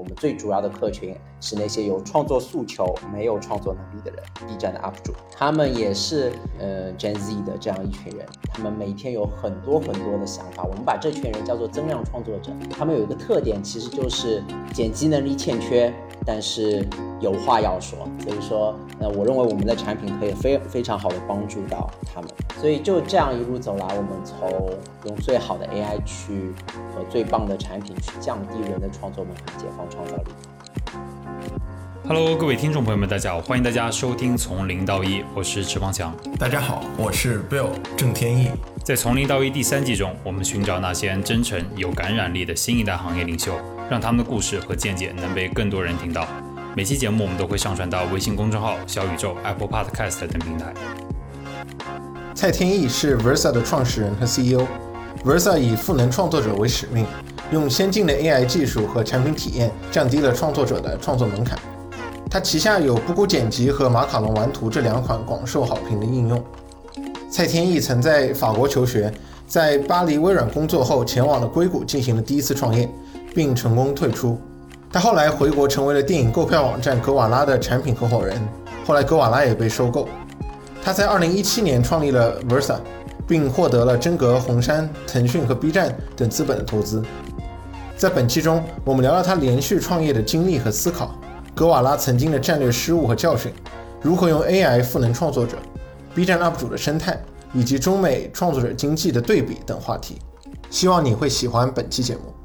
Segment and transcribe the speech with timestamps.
[0.00, 10.64] 我们最主要的客群是那些有创作诉求、没有创作能力的人，B 站的 UP 主，他们也是呃 Gen Z 的这样一群人，他们每天有很多很多的想法。
[10.64, 14.42] 我们把这群人叫做增量创作者，他们有一个特点，其实就是
[14.72, 15.92] 剪辑能力欠缺，
[16.26, 16.86] 但是
[17.20, 17.98] 有话要说。
[18.22, 22.30] 所以说，呃，我认为我们的产品可以非非常好的帮助到他们。
[22.60, 24.50] 所以就这样一路走来，我们从
[25.06, 26.52] 用最好的 AI 去
[26.94, 30.24] 和最棒的产品去降低人的创作门槛，解放创造力。
[32.06, 36.12] Hello，各位听众朋友们，大家好，欢迎大家收听《从零到一》，我是池方强。
[36.38, 38.50] 大家好，我是 Bill 郑天意。
[38.82, 43.54] 在《从零到一》第三季中，我们寻找那些真诚、有感染力的新一代行业领袖，
[43.90, 46.24] 让他们的故事和见解能被更多人听到。
[46.76, 50.72] 每期节目我们都会上传到微信公众号、小宇宙、Apple Podcast 等平台。
[52.32, 54.64] 蔡天意是 Versa 的创始人和 CEO。
[55.24, 57.04] Versa 以赋能创作者为使命，
[57.50, 61.58] 用先进的 AI 技术和产品体验，降低了创作者的创作门槛。
[62.30, 66.42] 它旗下有布谷剪辑和马卡龙玩图这两款广受好评的应用。
[67.28, 69.12] 蔡天意曾在法国求学，
[69.48, 72.88] 在巴黎微软工作后，前往了硅谷进行了第一次创业，
[73.34, 74.40] 并成功退出。
[74.92, 78.40] 他后来回国，成为了电影购票网站格瓦拉的产品合伙人。
[78.84, 80.08] 后来格瓦拉也被收购。
[80.82, 82.78] 他在2017年创立了 Versa，
[83.28, 87.04] 并获得了真格、红杉、腾讯和 B 站等资本的投资。
[87.96, 91.14] 在本期中，我们聊聊他连续创业的经历和思考，
[91.54, 93.52] 格瓦拉曾经的战略失误和教训，
[94.00, 95.58] 如何用 AI 赋能创作者
[96.14, 97.20] ，B 站 UP 主的生态，
[97.52, 100.18] 以及中美创作者经济的对比等话题。
[100.70, 102.39] 希望你会喜欢本期节目。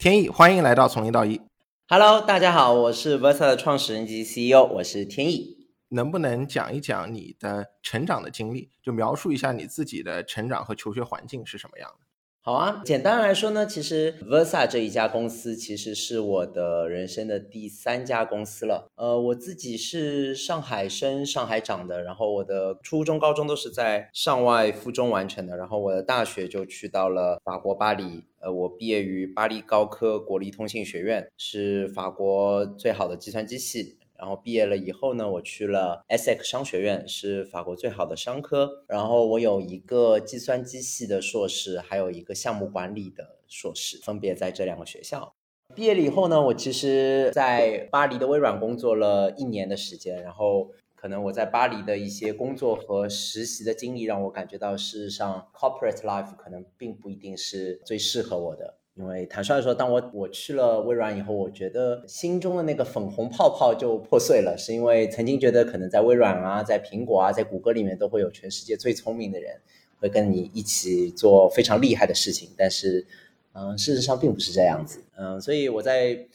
[0.00, 1.38] 天意，欢迎来到从零到一。
[1.86, 5.58] Hello，大家好，我是 Versa 的创始人及 CEO，我是天意。
[5.90, 8.70] 能不能讲一讲你的成长的经历？
[8.82, 11.99] 就描述一下你自己的成长和求学环境是什么样的？
[12.42, 18.88] 好啊，简单来说呢，其实 Versa 这一家公司其实是我的人生的第三家公司了。
[18.96, 28.24] 呃，我自己是上海生，上海长的，然后我的初中、高中都是在上外附中完成的，然后我的大学就去到了法国巴黎。
[28.40, 33.98] 呃，我毕业于巴黎高科国立通信学院，是法国最好的计算机系。
[34.20, 38.84] 然后毕业了以后呢，我去了 ESSEC 商学院，是法国最好的商科。
[38.86, 45.32] 然后我有一个计算机系的硕士，还有一个项目管理的硕士，分别在这两个学校。
[45.74, 50.22] 毕业了以后呢，我其实在巴黎的微软工作了一年的时间。
[50.22, 58.79] 然后可能我在巴黎的一些工作和实习的经历，让我感觉到事实上 corporate life 可能并不一定是最适合我的。
[59.00, 69.56] 因为坦率的说，当我我去了微软以后，我觉得心中的那个粉红泡泡就破碎了，是因为曾经觉得可能在微软啊，在苹果啊，在谷歌里面都会有全世界最聪明的人，
[69.98, 73.06] 会跟你一起做非常厉害的事情，但是，
[73.54, 76.26] 嗯，事实上并不是这样子，嗯，所以我在。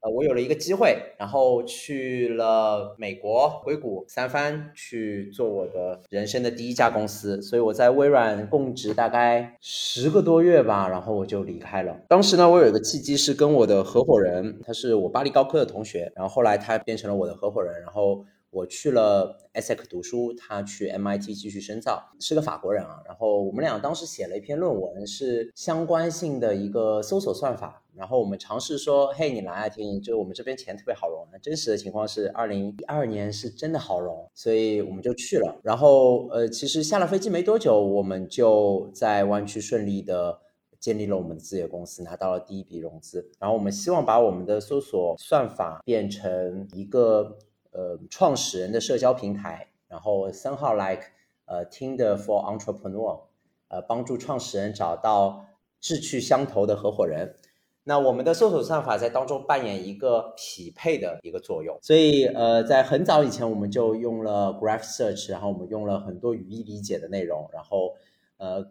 [0.00, 12.00] 呃，我有了一个机会，然后去了美国硅谷三番去做我的人生的第一家公司，所以我在微软供职大概十个多月吧，然后我就离开了。
[12.08, 18.24] 当时呢，我有一个契机是跟我的合伙人，他是我巴黎高科的同学，然后后来他变成了我的合伙人，然后。
[18.50, 23.02] 我去了 ESSEC 读书，他去 MIT 继续深造，是个法国人啊。
[23.04, 27.82] 然后我们俩当时写了一篇论文，是相关性的一个搜索算法。
[27.94, 35.60] 然后我们尝试说：“嘿，你来啊，天意，就我们这边钱特别好融。”那真实的情况是，二零一二年是真的好融，所以我们就去了。
[35.62, 40.40] 然后呃，其实下了飞机没多久，我们就在湾区顺利的
[40.78, 43.30] 建立了我们的自业公司，拿到了第一笔融资。
[43.40, 47.36] 然后我们希望把我们的搜索算法变成一个。
[47.70, 51.02] 呃，创始人的社交平台，然后三号 like
[51.44, 53.20] 呃 Tinder for entrepreneur，
[53.68, 55.46] 呃，帮助创始人找到
[55.80, 57.36] 志趣相投的合伙人。
[57.84, 61.78] 那我们的搜索算法在当中扮演一个匹配的一个作用。
[61.80, 67.96] 所以呃，在很早以前我们就用了 Graph Search，然后我们用了很多语义理解的内容，然后
[68.36, 68.70] 呃，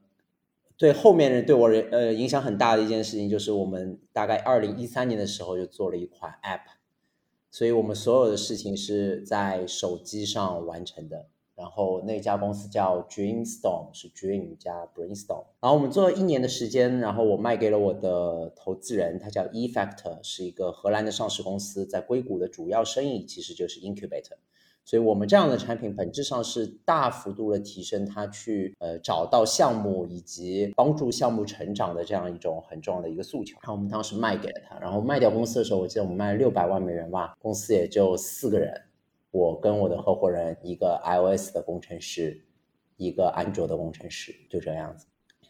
[0.77, 6.76] 对后面人对我人呃影响很大的一件事情就是我们大概二零一三年的时候就做了一款 App。
[7.57, 11.25] 所以我们所有的事情是在手机上完成的。
[11.55, 15.43] 然后那家公司叫 Dreamstorm，是 Dream 加 Brainstorm。
[15.59, 24.37] 然后我们做了一年的时间，然后我卖给了我的投资人，他叫 eFactor，是一个荷兰的上市公司，在硅谷的主要生意其实就是 Incubator。
[24.87, 33.57] 所以我们这样的产品本质上是大幅度的提升它去呃找到项目以及帮助项目成长的这样一种很重要的一个诉求。
[33.61, 38.83] 然后我们当时卖给了他，然后卖掉公司的时候，我记得我们卖了六百万美元吧，公司也就四个人，
[39.31, 42.45] 我跟我的合伙人，一个 iOS 的工程师，
[42.95, 45.05] 一个安卓的工程师，就这样子。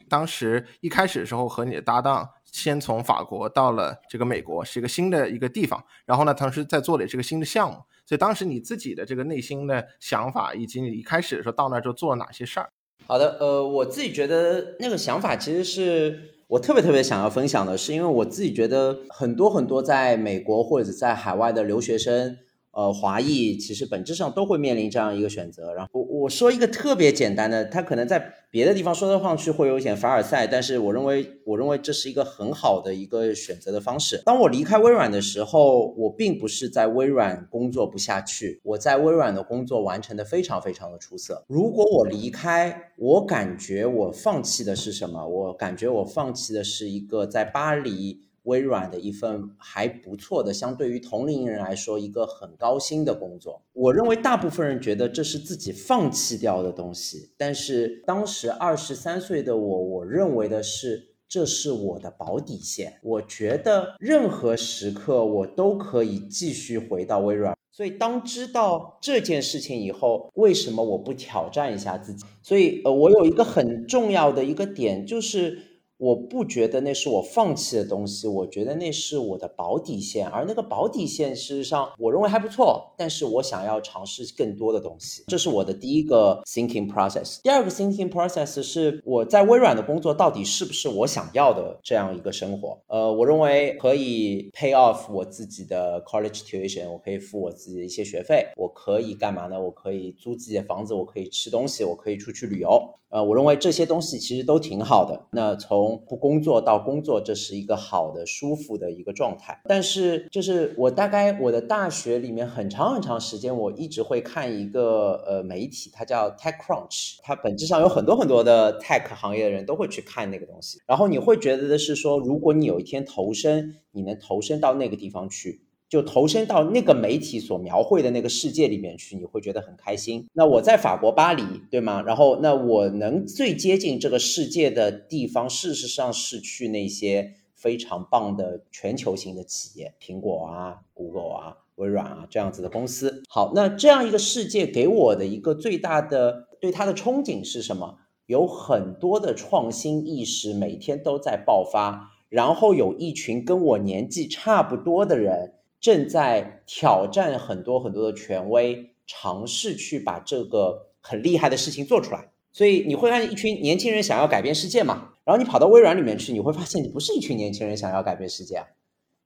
[0.09, 7.77] 当时一开始的时候和你的搭档先从法国到了这个美国，是一个新的一个地方，然后呢，同时在做的也是个新的项目。
[8.05, 12.69] 所以当时你自己的这个内心的想法，以及你一开始的时候到那之后做了哪些事儿？
[13.05, 22.37] 好的，呃，我自己觉得那个想法其实是我特别特别想要分享的，是因为我自己觉得很多很多在美国或者在海外的留学生。
[22.77, 25.73] 呃，华裔其实本质上都会面临这样一个选择。
[25.73, 34.21] 然后我我说一个特别简单的，他可能在别的地方说的上去会有一点凡尔赛，但是我认为我认为这是一个很好的一个选择的方式。
[34.23, 41.43] 当我离开微软的时候，我并不是在微软工作不下去，我在微软的工作完成的非常非常的出色。
[41.47, 45.27] 如果我离开，我感觉我放弃的是什么？
[45.27, 48.26] 我感觉我放弃的是一个在巴黎。
[48.47, 53.61] 微软的一份还不错的，相对于同龄人来说，一个很高薪的工作。
[53.73, 62.99] 我认为大部分人觉得这是自己放弃掉的东西，但是当时二十三岁的我，我认为的是这是我的保底线。
[63.03, 67.53] 我觉得任何时刻我都可以继续回到微软。
[67.69, 72.25] 所以当知道这件事情以后，为什么我不挑战一下自己？
[72.41, 75.59] 所以呃，我有一个很重要的一个点就是。
[75.97, 87.41] 我不觉得那是我放弃的东西，我觉得那是我的保底线，而那个保底线事实上我认为还不错，但是我想要尝试更多的东西，这是我的第一个 thinking process。
[87.41, 92.79] 第二个 thinking process 是我在微软的工作到底是不是我想要的这样一个生活？
[92.87, 99.59] 呃，我认为可以 pay off 我自己的 college tuition，我可以付我自己的一些学费，我可以干嘛呢？
[99.59, 102.79] 我可以租自己的房子，我可以吃东西，我可以出去旅游。
[103.17, 105.19] 呃，我认为这些东西其实都挺好的。
[105.31, 109.59] 那从不工作到工作，这是一个好的、舒服的一个状态。
[109.65, 117.15] 但是，就是我大概我的大学里面很长很长时间，我一直会看一个呃媒体，它叫 TechCrunch。
[117.23, 120.79] 它本质上有很多很多的 tech 行业的人都会去看那个东西。
[120.85, 125.63] 然后你会觉得的是说，如果你有一天投身，你能投身到那个地方去。
[125.89, 130.27] 就投身到那个媒体所描绘的那个世界里面去，你会觉得很开心。
[130.33, 132.01] 那我在法国巴黎，对吗？
[132.01, 143.23] 然后，那我能最接近这个世界的地方，事实上是去那些非常棒的全球型的企业，苹果啊、Google 啊、微软啊这样子的公司。
[143.29, 147.97] 好，那这样一个世界给我的一个最大的对它的憧憬是什么？
[148.25, 155.53] 有很多的创新意识，每天都在爆发，然后有一群跟我年纪差不多的人。
[155.87, 162.29] 正在挑战很多很多的权威，尝试去把这个很厉害的事情做出来。
[162.51, 165.13] 所以你会看见一群年轻人想要改变世界嘛？
[165.23, 168.67] 然后你跑到微软里面去，你会发现你不是一群年轻人想要改变世界啊，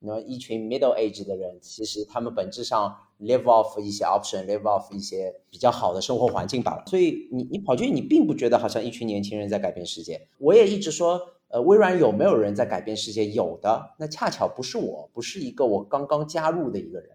[0.02, 6.84] 那么一群 middle age 的人，其实他们本质上 live off 一些 option，live off 一些比较好的生活环境罢了。
[6.86, 10.28] 所以你你跑去，你并不觉得好像一群年轻人在改变世界。
[10.38, 11.20] 我也一直说。
[11.52, 13.26] 呃，微软有没有人在改变世界？
[13.28, 17.10] 有的，那恰巧不是我，不是一个我刚刚加入的一个人，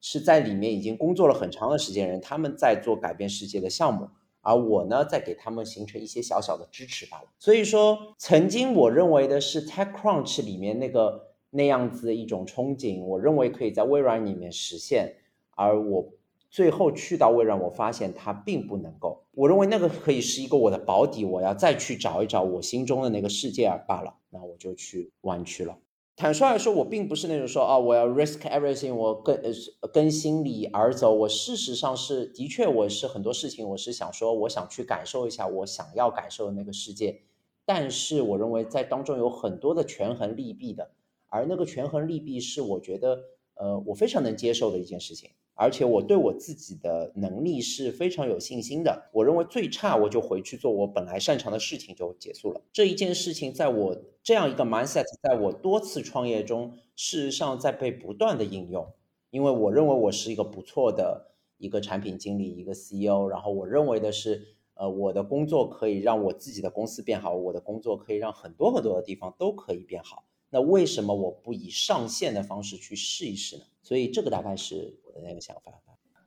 [0.00, 4.08] 是在里面已经工作了很长的时间人，他们在做改变世界的项目，
[4.40, 7.28] 而我呢，在给他们形成一些小小的支持罢了。
[7.38, 15.16] 所以说，曾经我认为的是 TechCrunch 里面那个那样子的一种憧憬，我认为可以在微软里面实现，
[15.54, 16.06] 而我。
[16.50, 19.21] 最后去到微软，我发现它并不能够。
[19.34, 24.14] 我认为那个可以是一个我的保底，我要再去找一找我心中的那个世界罢了。
[24.30, 25.78] 那我就去弯曲了。
[26.14, 29.34] 坦率来说，我并不是那种说啊，我要 risk everything，我跟
[29.80, 31.12] 呃跟心理而走。
[31.12, 37.22] 我事实上是的确，我是很多事情，我是想说，我想去感受一下我想要感受的那个世界。
[37.64, 40.90] 但是我认为在当中有很多的权衡利弊的，
[41.28, 43.18] 而那个权衡利弊是我觉得
[43.54, 45.30] 呃我非常能接受的一件事情。
[45.54, 49.10] 而且我对我自己的能力是非常有信心的。
[49.12, 52.60] 我认为最差我就回去做我本来擅长的事情就结束了。
[52.72, 58.92] 这一件事情在我这样一个 mindset，在我多次创业中，事实上在被不断的应用。
[59.30, 63.28] 因为我认为我是一个不错的一个产品经理，一个 CEO。
[63.28, 70.24] 然后我认为的是，呃，我的工作可以让我自己的公司变好，我的工作可以让很多很多的地方都可以变好。
[70.50, 73.64] 那为什么我不以上线的方式去试一试呢？
[73.82, 74.98] 所以这个大概是。
[75.14, 75.72] 的那个想法，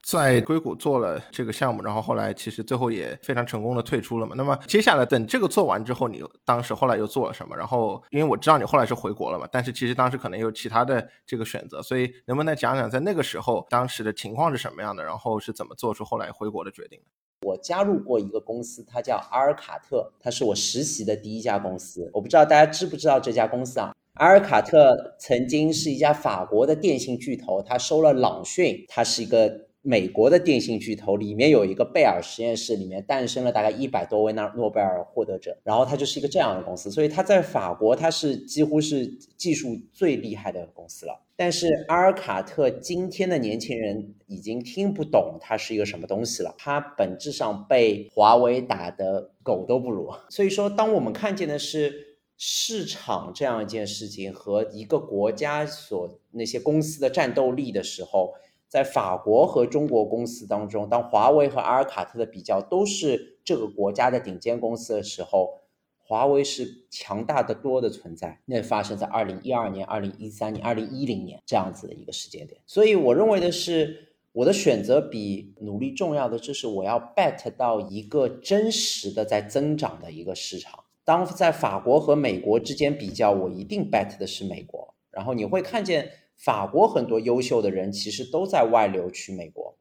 [0.04, 4.36] 在硅谷做了这个项目，然后后来其实最后也非常成功的退出了嘛。
[4.38, 7.58] 那么接下来等这个做完之后，你当时后来又做了什么？
[7.58, 15.04] 然后因为我知道你后来是回国了嘛，但是其实当时可能有其他的这个选择，所以能不能讲讲在那个时候当时的情况是什么样的？
[15.04, 17.06] 然后是怎么做出后来回国的决定的？
[17.42, 22.10] 我加入过一个公司，它叫阿尔卡特，它是我实习的第一家公司。
[22.14, 23.95] 我不知道大家知不知道这家公司啊？
[24.16, 39.06] 阿尔卡特曾经是一家法国的电信巨头，它收了朗讯，它是一个美国的电信巨头，里面有一个贝尔实验室，里面诞生了大概一百多位诺诺贝尔获得者，然后它就是一个这样的公司，所以它在法国它是几乎是
[39.36, 41.22] 技术最厉害的公司了。
[41.36, 50.10] 但是阿尔卡特今天的年轻人已经听不懂它是一个什么东西了，它本质上被华为打的狗都不如。
[50.30, 52.05] 所以说，当我们看见的是
[52.38, 58.34] 市场这样一件事情和一个国家所那些公司的战斗力的时候，
[58.68, 65.62] 在法国和中国公司当中，当华为和阿尔卡特的比较都是这个国家的顶尖公司的时候。
[66.08, 72.62] 华为是强大的多的存在，那发生在二零一二年、二零一三年、二零一零年这样子的一个时间点。
[72.68, 80.85] 所以我认为的是，我的选择比努力重要的，就是我要 bet 到一个真实的在增长的一个市场。
[81.06, 84.96] 当在法国和美国之间比较，我一定 bet 的是美国。
[85.12, 89.78] 然后你会看见法国很多优秀的人其实都在外流去美国。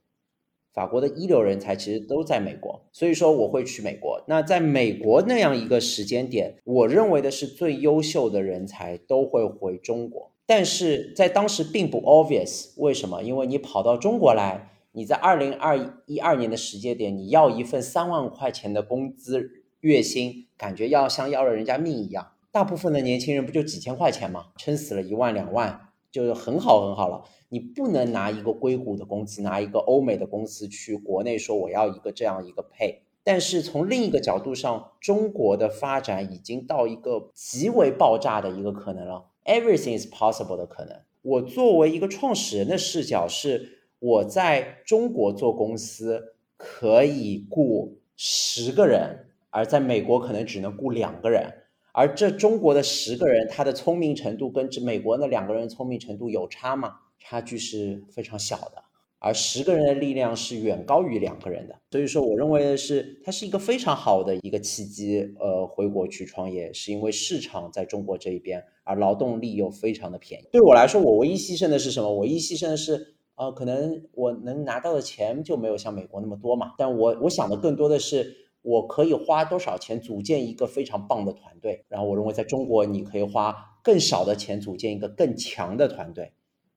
[0.73, 4.23] 法国的一流人才其实都在美国，所以说我会去美国。
[4.27, 10.33] 那在美国那样一个时间点，我认为的是最优秀的人才都会回中国。
[10.47, 13.23] 但是在当时并不 obvious，为什么？
[13.23, 19.49] 因为你跑到中国来，你在二零二一二年的时间点，你要一份三万块钱的工资
[19.89, 22.33] 月薪，感觉要像要了人家命一样。
[22.51, 24.47] 大部分的年轻人不就几千块钱吗？
[24.57, 25.81] 撑死了一万两万。
[26.11, 33.03] 就是很好很好了，你不能拿一个硅谷的公司，拿一个欧美的公司去国内说我要一个这样一个配。
[33.25, 40.97] 但是从另一个角度上，中国的发展已经到一个极为爆炸的一个可能了，everything is possible 的可能。
[41.23, 51.49] 我作为一个创始人的视角是，我在中国做公司可以雇十个人，而在美国可能只能雇两个人。
[51.93, 56.97] 而这中国的十个人，他的聪明程度跟这美国那两个人聪明程度有差吗？
[57.21, 58.83] 差距是非常小的。
[59.21, 61.75] 而十个人的力量是远高于两个人的。
[61.93, 65.33] 所以说，我认为的是，它是一个非常好的一个契机。
[65.39, 70.49] 呃，回国去创业，是因为市场在中国这一边，而劳动力又非常的便宜。
[70.51, 72.09] 对我来说，我唯一牺牲的是什么？
[72.13, 76.73] 我唯一牺牲的是，呃，可能我能拿到的钱就没有像美国那么多嘛。
[76.77, 78.43] 但我我想的更多的是。
[78.65, 81.85] 我可以花多少钱组建一个非常棒的团队？
[81.89, 86.33] 然后我认为在中国，你可以花更少的钱组建一个更强的团队。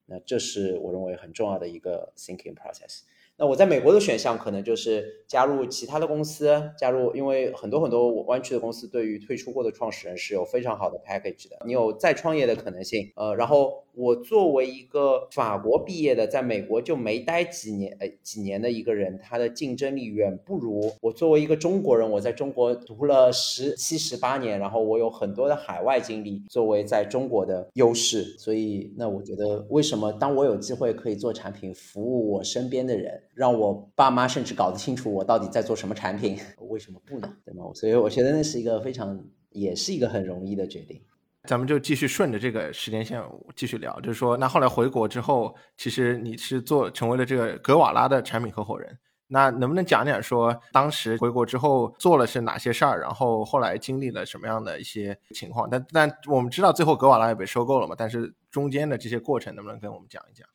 [0.06, 3.04] 那这是我认为很重要的一个 thinking process。
[3.38, 13.12] 那我在美国的选项可能就是加入其他的公司，加入，因为很多很多湾区的公司对于退出过的创始人是有非常好的 package 的，你有再创业的可能性。
[13.16, 33.20] 呃，然后我作为一个法国毕业的，在美国就没待几年，呃，几年的一个人，他的竞争力远不如我作为一个中国人，我在中国读了十七十八年，然后我有很多的海外经历作为在中国的优势，所以那我觉得为什么当我有机会可以做产品服务我身边的人？
[33.34, 36.38] 让我爸妈甚至搞得清楚我到底在做什么产品，
[36.70, 37.34] 为什么不呢？
[37.44, 37.66] 对吗？
[37.74, 41.02] 所以我觉得那是一个非常，也是一个很容易的决定。
[41.48, 43.24] 咱们就继续顺着这个时间线
[43.56, 48.96] 继续聊，就是说，那后来回国之后，其实你是做成为了这个格瓦拉的产品合伙人。
[49.30, 55.70] 那能不能讲讲说，当时回国之后做了是哪些事儿，然后后来经历了什么样的一些情况？
[55.70, 60.48] 但但我们知道最后格瓦拉也被收购了嘛，但是中间的这些过程能不能跟我们讲一讲？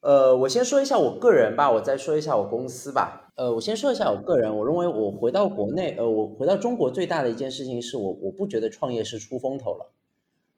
[0.00, 3.32] 呃，我先说一下我个人吧，我再说一下我公司吧。
[3.34, 9.92] 呃，我先说一下我个人，我认为我回到国内，呃，我回到中国最大的一件事情是我我不觉得创业是出风头了。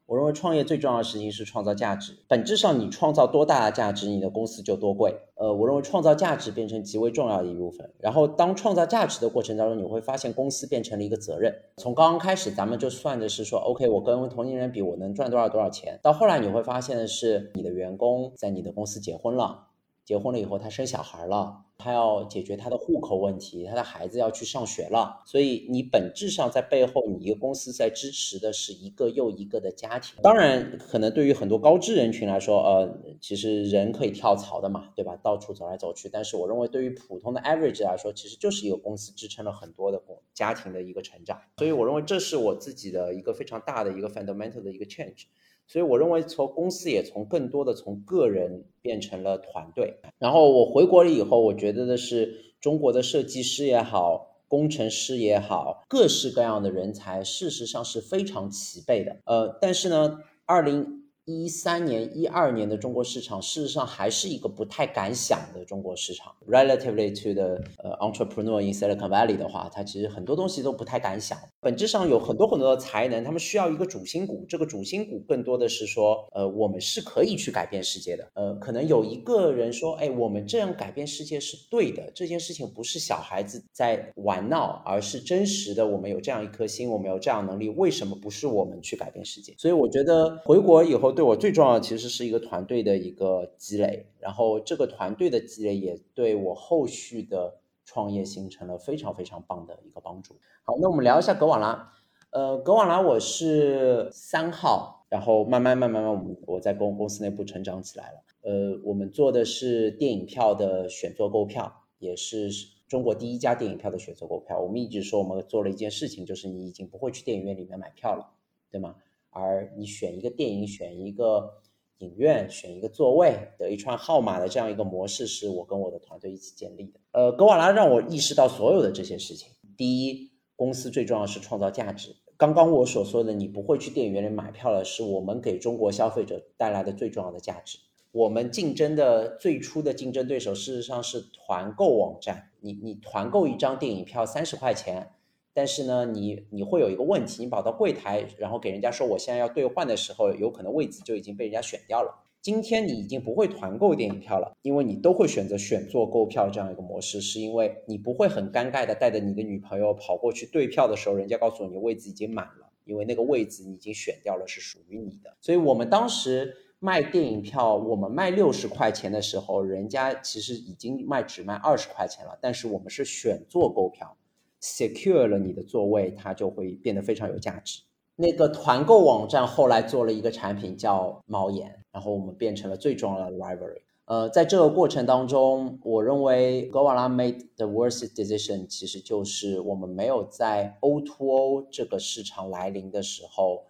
[0.08, 2.16] 我认为创业最重要的事情是创造价值。
[2.26, 5.14] 本质上，你创造多大的价值，你的公司就多贵。
[5.34, 7.92] 呃，我认为创造价值变成极为重要的一部分。
[7.98, 11.54] 然后，当创造价值的过程当中，你会发现公司变成了一个责任。
[11.76, 16.00] 从刚刚开始，咱们就算的是说，OK，我跟同龄人比，我能赚多少多少钱。
[16.02, 19.66] 到后来，你会发现的是，你的员工在你的公司结婚了。
[20.06, 30.20] 结婚了以后，他生小孩了，他要解决他的户口问题，他的孩子要去上学了，所以你本质上在背后，你一个公司在支持的是一个又一个的家庭。
[30.20, 35.14] 当然，可能对于很多高知人群来说，呃，其实人可以跳槽的嘛，对吧？
[35.22, 36.08] 到处走来走去。
[36.08, 40.02] 但是我认为，对于普通的 average 来说，其实就是一个公司支撑了很多的
[40.34, 41.40] 家庭的一个成长。
[41.58, 45.26] 所以我认为这是我自己的一个非常大的一个 fundamental 的一个 change。
[45.68, 49.98] 所以我认为，从公司也从更多的从个人变成了团队。
[50.18, 59.18] 然后我回国了以后，我觉得的是中国的设计师也好，工程师也好，各式各样的人才，事实上是非常齐备的。
[59.26, 60.97] 呃，但是呢，二零
[61.28, 66.34] 一三年、一二年的中国市场，事实上还是一个不太敢想的中国市场。
[66.48, 71.38] Relatively to the 呃 entrepreneur in Silicon Valley 的话，它其实很多东西都不太敢想。
[71.60, 74.46] 本质上有很多很多的才能，他们需要一个主心骨。
[74.48, 78.26] 这个主心骨更多的是说，呃，我们是可以去改变世界的。
[78.32, 82.10] 呃，可能有一个人说，哎，我们这样改变世界是对的。
[82.14, 85.86] 这件事情不是小孩子在玩闹，而是真实的。
[85.86, 89.54] 我们有这样一颗心，我们有这样能力，为什么不是我们去改变世界？
[89.58, 97.58] 所以我觉得回国以后对我最重要的其实是一个团队的一个积累，然后这个团队的积累也对我后续的。
[97.90, 100.36] 创业形成了非常非常棒的一个帮助。
[100.62, 101.90] 好，那我们聊一下格瓦拉。
[102.28, 108.18] 呃，格瓦拉我是三号，然后慢慢慢慢慢，我们我在公公司内部成长起来了。
[108.42, 112.50] 呃，我们做的是电影票的选座购票，也是
[112.86, 114.60] 中国第一家电影票的选座购票。
[114.60, 118.34] 我们一直说我们做了一件事情，就是你已经不会去电影院里面买票了，
[118.70, 118.96] 对吗？
[119.30, 121.62] 而你选一个电影，选一个。
[121.98, 127.00] 影院选一个座位的一串号码的这样一个模式，是我跟我的团队一起建立的。
[127.10, 129.50] 呃，格瓦拉让我意识到所有的这些事情。
[129.76, 132.14] 第一，公司最重要是创造价值。
[132.36, 137.78] 刚刚我所说的，你不会去电影院里买票了，是我们给中国消费者带来的最重要的价值。
[138.12, 142.50] 我们竞争的最初的竞争对手，事实上是团购网站。
[142.60, 145.14] 你你团购一张电影票三十块钱。
[145.58, 152.14] 但是呢，你你会有一个问题，你跑到柜台，然后给人家说我现在要兑换的时候，有可能位置就已经被人家选掉了。
[152.40, 165.36] 今天你已经不会团购电影票了，因为你都会选择选座购票这样一个模式，是因为你不会很尴尬的带着你的女朋友跑过去兑票的时候，人家告诉你位置已经满了，因为那个位置你已经选掉了，是属于你的。
[165.40, 174.14] 所以我们当时卖电影票，我们卖六十块钱的时候，人家其实已经卖只卖二十块钱了，但是我们是选座购票。
[174.60, 177.82] Secure 了你的座位，它就会变得非常有价值。
[178.16, 183.82] 那个团购网站后来做了一个产品叫猫眼，然后我们变成了最重要的 library。
[184.06, 193.66] 呃，在这个过程当中，我认为格瓦拉 made the worst decision，其实就是我们没有在 O2O 这个市场来临的时候，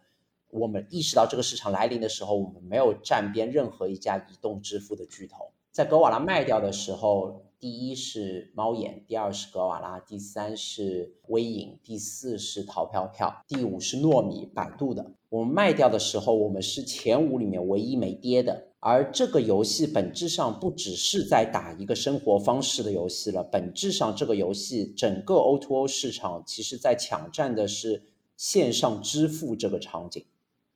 [0.48, 5.50] 我们意识到这个市场来临的时候，我们没有站边任何一家移动支付的巨头。
[5.70, 7.42] 在格瓦拉卖掉的时候。
[7.60, 15.10] 第一是猫眼，第二是格瓦拉，第三是微影，第四是淘票票，第五是糯米，百度的。
[15.28, 18.68] 我们卖掉的时候，我们是前五里面唯一没跌的。
[18.78, 28.04] 而这个游戏本质上不只是在打一个生活方式的游戏了，本质上这个游戏整个 O2O 市场其实在抢占的是
[28.36, 30.24] 线上支付这个场景，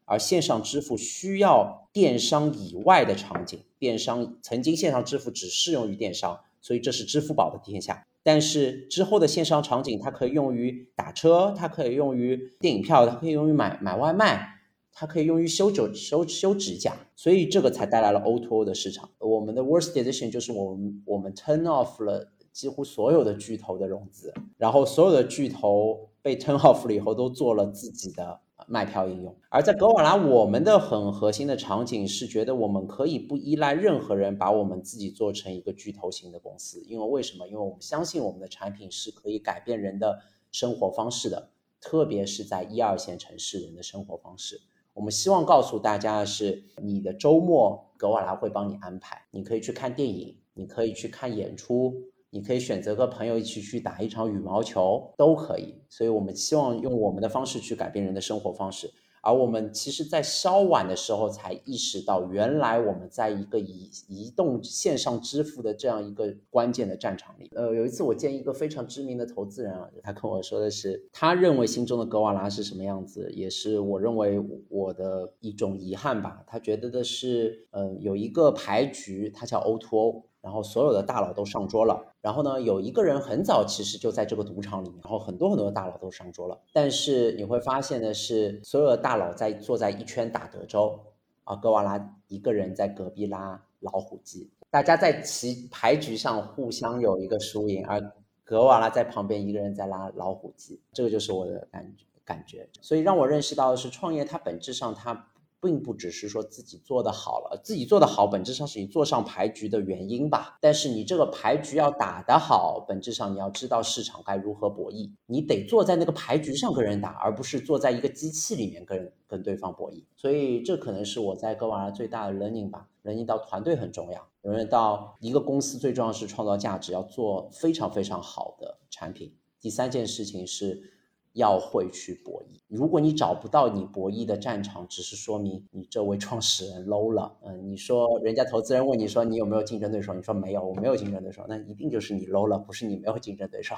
[0.05, 3.61] 而线上支付需要电商以外的场景。
[3.79, 6.41] 电商曾经线上支付只适用于电商。
[6.63, 14.49] 所以这是支付宝的天下，但是之后的线上场景，它可以用于打车，它可以用于电影票，它可以用于买买外卖，
[14.93, 19.11] 它可以用于修指修修指甲，所以这个才带来了 O2O 的市场。
[19.19, 28.41] 我们的 worst decision 就是我们我们 turn off 了几乎所有的巨头的融资，然后所有的巨头被 turn off 了以后，都做了自己的。
[28.73, 36.83] 卖票应用，而在格瓦拉，我们的很核心的场景是觉得我们可以不依赖任何人，把我们自己做成一个巨头型的公司。
[36.87, 37.47] 因为为什么？
[37.47, 40.19] 因为我们相信我们的产品是可以改变人的
[40.51, 41.51] 生活方式的，
[41.83, 44.59] 特别是在一二线城市人的生活方式。
[44.95, 51.95] 我们希望告诉大家的是，你的周末格瓦拉会帮你安排，你可以去看电影，你可以去看演出。
[52.35, 55.75] 你可以选择和朋友一起去打一场羽毛球，都可以。
[55.91, 58.91] 所以，我们希望用我们的方式去改变人的生活方式。
[59.21, 67.51] 而我们其实，在稍晚的时候才意识到，原来我们在一个移移动线上支付的这样一个关键的战场里。
[67.55, 76.43] 呃，有一次我见一个非常知名的投资人啊，他跟我说的是，他认为心中的格瓦拉是什么样子，也是我认为我的一种遗憾吧。
[76.47, 80.23] 他觉得的是，嗯，有一个牌局，它叫 O2O。
[80.43, 90.99] 然后所有的大佬都上桌了，然后呢，有一个人很早其实就在这个赌场里面，然后很多很多的大佬都上桌了，但是你会发现的是，所有的大佬在坐在一圈打德州，
[91.45, 98.03] 啊，格瓦拉一个人在隔壁拉老虎机，大家在棋牌局上互相有一个输赢，而
[98.43, 105.29] 格瓦拉在旁边一个人在拉老虎机，这个就是我的感感觉，所以让我认识到的是，创业它本质上它。
[105.63, 110.59] 并不只是说自己做的好了，自己做的好，本质上是你坐上牌局的原因吧。
[110.61, 120.03] 但是你这个牌局要打得好，本质上你要知道市场该如何博弈，你得坐在那个牌局上跟人打，而不是坐在一个机器里面跟跟对方博弈。
[120.17, 129.33] 所以这可能是我在格瓦拉最大的 learning 吧，learning 到团队很重要，learning 到一个公司最重要是创造价值，要做非常非常好的产品。
[129.61, 130.91] 第三件事情是。
[131.35, 132.61] 要会去博弈。
[132.69, 137.37] 如果你找不到你博弈的战场，只是说明你这位创始人 low 了。
[137.45, 143.75] 嗯，你说人家投资人问你说你有没有竞争对手，你说没有，我没有竞争对手，那一定就是你 low 了，不是你没有竞争对手。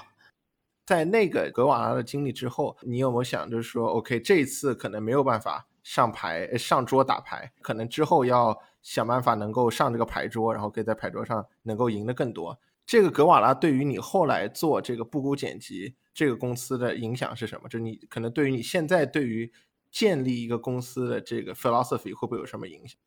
[0.87, 12.59] 在那个格瓦拉的经历之后，你有没有想，就是说，OK，这一次可能没有办法上牌上桌打牌，可能之后要想办法能够上这个牌桌，然后可以在牌桌上能够赢得更多。
[12.87, 17.69] 这个格瓦拉对于你后来做这个布谷剪辑这个公司的影响是什么？
[17.69, 19.53] 就你可能对于你现在对于
[19.91, 22.99] 建立一个公司的这个 philosophy 会不会有什么影响？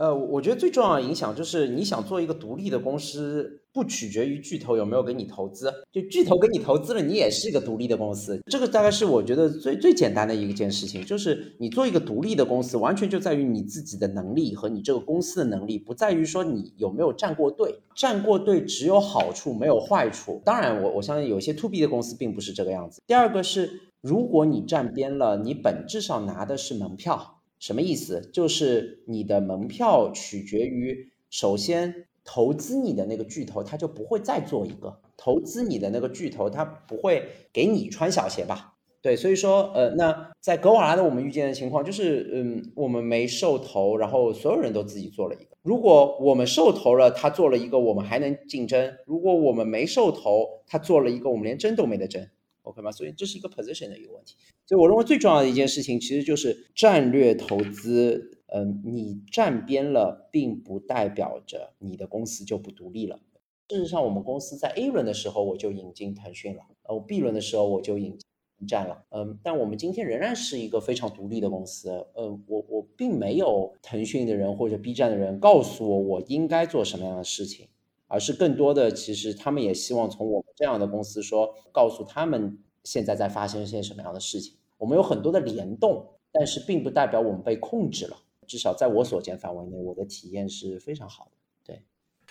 [0.00, 8.40] 呃，我觉得最重要的影响就是你想做一个独立的公司，不取决于巨头有没有给你投资，就巨头给你投资了，你也是一个独立的公司。
[8.46, 17.82] 这个大概是我觉得最最简单的一件事情，就是你做一个独立的公司，完全就在于你自己的能力和你这个公司的能力，不在于说你有没有站过队。
[17.94, 20.40] 站过队只有好处没有坏处。
[20.46, 23.02] 当然，我我相信有些 to B 的公司并不是这个样子。
[23.06, 23.68] 第二个是，
[24.00, 27.39] 如果你站边了，你本质上拿的是门票。
[27.60, 28.28] 什么意思？
[28.32, 38.74] 就是你的门票取决于，首先投资你的那个巨头，他就不会再做一个投资你的那个巨头，他不会给你穿小鞋吧？
[39.02, 45.56] 对，所以说，呃，那在格瓦拉的我们遇见的情况就是，嗯，我们没受投，然后所有人都自己做了一个。
[45.62, 52.26] 如果我们受投了，他做了一个，我们还能竞争；如果我们没受投，他做了一个，我们连争都没得争。
[52.70, 52.90] OK 吗？
[52.90, 54.36] 所以这是一个 position 的一个问题。
[54.66, 58.38] 所以我认为最重要的一件事情，其实就是战略投资。
[58.52, 63.20] 嗯，你站边了，并不代表着你的公司就不独立了。
[63.68, 69.04] 事实上，我们公司在 A 轮的时候我就引进腾讯了，呃，B 轮的时候我就引进站了。
[69.10, 71.90] 嗯，但我们今天仍然是一个非常独立的公司。
[72.16, 77.68] 嗯，我我并没有腾讯的人或者 B 站的人告诉我我应该做什么样的事情。
[78.10, 84.54] 而是更多的，其实他们也希望从我们这样的公司说，告诉他们现在在发生一些什么样的事情。
[84.76, 88.16] 我们有很多的联动，但是并不代表我们被控制了。
[88.48, 91.30] 至少在我所见范围内，我的体验是非常好的。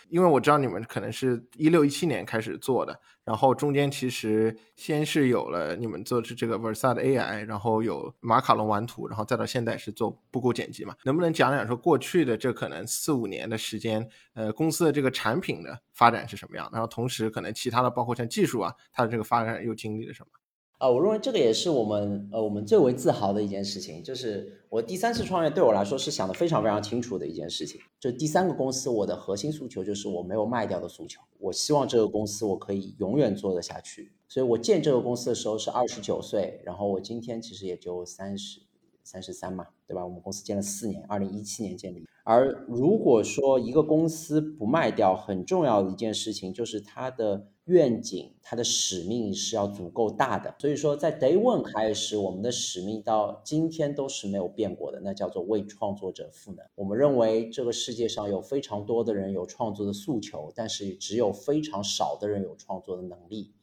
[0.10, 16.70] 因为我知道你们可能是一六一七年开始做的，然后中间其实先是有了你们做是这个 Versa 的 AI，然后有马卡龙玩图，然后再到现在是做布谷剪辑嘛，能不能讲讲说过去的这可能四五年的时间，呃，公司的这个产品的发展是什么样？
[16.74, 20.39] 然后同时可能其他的包括像技术啊，它的这个发展又经历了什么？
[20.80, 27.82] 啊，我认为这个也是我们呃我们最为自豪的一件事情，就是我第三次创业对我来说是想的非常非常清楚的一件事情。
[28.00, 34.14] 就第三个公司，我的核心诉求就是我没有卖掉的诉求，我希望这个公司我可以永远做得下去。
[34.30, 38.62] 所以我建这个公司的时候是二十九岁，然后我今天其实也就三十。
[39.04, 40.06] 三十三嘛，对吧？
[40.06, 42.06] 我们公司建了四年，二零一七年建立。
[42.24, 50.54] 而如果说一个公司不卖掉，很重要的一件事情就是它的愿景、它的使命是要足够大的。
[50.60, 56.64] 所以说，在 Day One 开始，我们的使命到今天都是没有变过的，那叫做为创作者赋能。
[56.76, 63.54] 我们认为这个世界上有非常多的人有创作的诉求，但是只有非常少的人有创作的能力。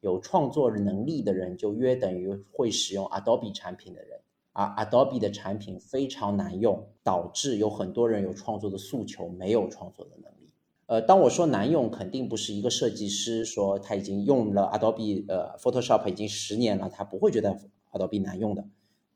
[0.00, 4.20] 有创作能力的人，就约等于会使用 Adobe 产品的人。
[4.56, 10.50] 而 Adobe 的产品非常难用，导致有很多人有创作的诉求，没有创作的能力。
[10.86, 17.58] 呃，当我说难用，肯定不是一个设计师说他已经用了 Adobe 呃 Photoshop 已经十年了，他不会觉得
[17.92, 18.64] Adobe 难用的。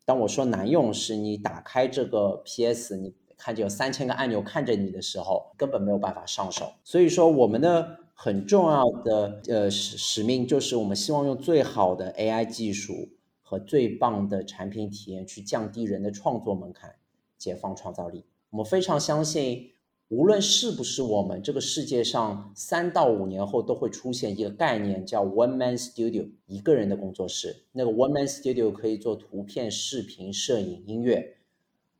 [0.05, 6.73] 当我说难用，是你打开这个 PS，你看见有三千个按钮看着你的时候，根本没有办法上手。
[6.83, 13.09] 所以说，我们的很重要的呃使使命就是我们希望用最好的 AI 技术。
[13.51, 16.95] 和最棒的产品体验去降低人的创作门槛，
[17.37, 18.23] 解放创造力。
[18.49, 19.73] 我们非常相信，
[20.07, 27.65] 无论是不是我们这个世界上三到五年后都会出现一个概念，叫 One Man Studio，一个人的工作室。
[27.73, 31.35] 那个 One Man Studio 可以做图片、视频、摄影、音乐，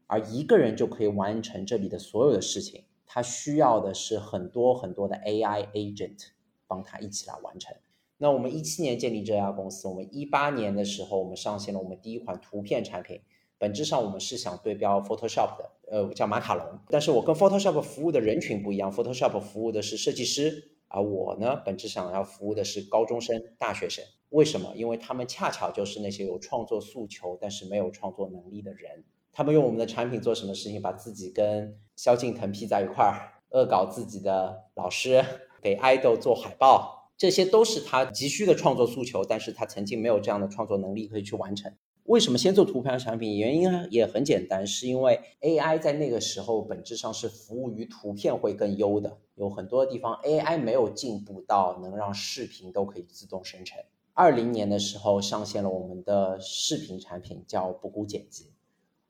[0.07, 2.85] 而一个人就可以完成这里的所有的事情。
[3.05, 6.27] 他需要的是很多很多的 AI agent
[6.65, 7.75] 帮他一起来完成。
[8.21, 13.19] 那我们一七年建立这家公司，我们一八年的时候，我们上线了我们第一款图片产品。
[13.57, 16.63] 本质上我们是想对标 Photoshop 的，呃，叫马卡龙。
[16.89, 24.05] 但是我跟 Photoshop 服务的人群不一样，Photoshop 服务的是设计师，而我呢，本质上要服务的是高中生、大学生。
[24.29, 24.71] 为什么？
[24.75, 29.03] 因为他们恰巧就是那些有创作诉求但是没有创作能力的人。
[29.33, 30.79] 他们用我们的产品做什么事情？
[30.79, 35.25] 把自己跟萧敬腾 P 在一块儿，恶搞自己的老师，
[35.59, 37.00] 给爱豆做海报。
[37.21, 41.71] 这些都是他急需的创作诉求，但是他曾经没有这样的创作能力可以去完成。
[42.05, 43.37] 为什么先做图片产品？
[43.37, 53.77] 原因也很简单，是因为 AI 在那个时候本质上是服务于图片会更优的，有很多地方 AI 没有进步到能让视频都可以自动生成。
[54.15, 58.47] 二零年的时候上线了我们的视频产品，叫布谷剪辑。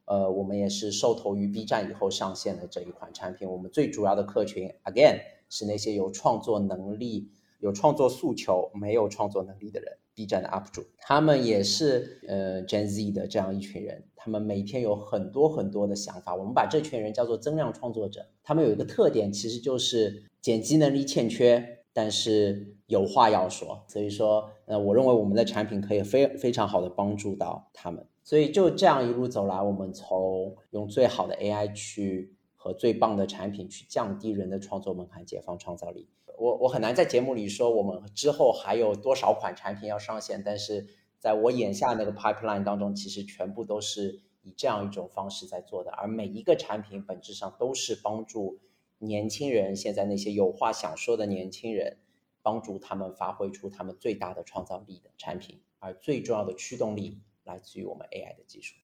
[0.04, 3.50] 呃，我们也是受投于 B 站以后上线的这一款产品。
[3.50, 7.30] 我们最主要的客群，again 是那些有创作能力。
[7.62, 16.36] 有创作诉求没有创作能力的人，B 站的 UP 主，他们也是呃 Gen Z 的这样一群人，他们每天有很多很多的想法。
[16.36, 23.84] 我们把这群人叫做增量创作者，他们有一个特点，其实就是剪辑能力欠缺，但是有话要说。
[23.88, 28.06] 所以说，呃，我认为我们的产品可以非非常好的帮助到他们。
[28.24, 36.08] 所以就这样一路走来，我们从用最好的 AI 去和最棒的产品去降低人的创作门槛，解放创造力。
[36.42, 40.88] 我我很难在节目里说我们之后还有多少款产品要上线，但是
[41.20, 45.92] 在我眼下那个 pipeline 当中，其实全部都是以这样一种方式在做的。
[45.92, 48.58] 而每一个产品本质上都是帮助
[48.98, 52.00] 年轻人，现在那些有话想说的年轻人，
[52.42, 55.62] 帮助他们发挥出他们最大的创造力的产品。
[55.78, 57.22] 而最重要的驱动力。
[57.44, 58.76] 来自于我们 AI 的技术，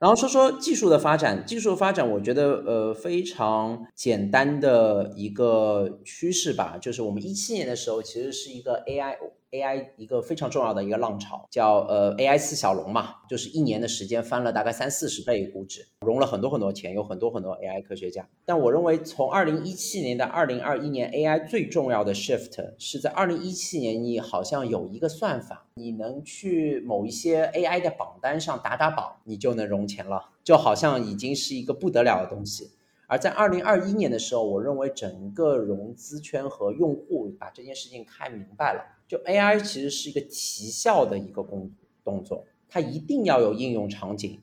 [0.00, 1.44] 然后说说技术的发展。
[1.46, 9.16] 技术发展，我觉得呃非常简单的一个趋势吧，就是我们一七年的时候，其实是一个 AI。
[9.50, 18.28] AI 一个非常重要的一个浪潮，叫呃 AI 四小龙嘛，就是一年的时间翻了大概三四十倍估值，融了很多很多钱，有很多很多 AI 科学家。
[18.44, 32.72] 但我认为从二零一七年到二零二一年，AI 最重要的 shift 是在二零一七年，你好像有一个算法，你能去某一些 AI 的榜单上打打榜，你就能融钱了，就好像已经是一个不得了的东西。
[33.06, 38.97] 而在二零二一年的时候，我认为整个融资圈和用户把这件事情看明白了。
[39.08, 41.72] 就 AI 其实是一个提效的一个工
[42.04, 44.38] 动作，它一定要有应用场景。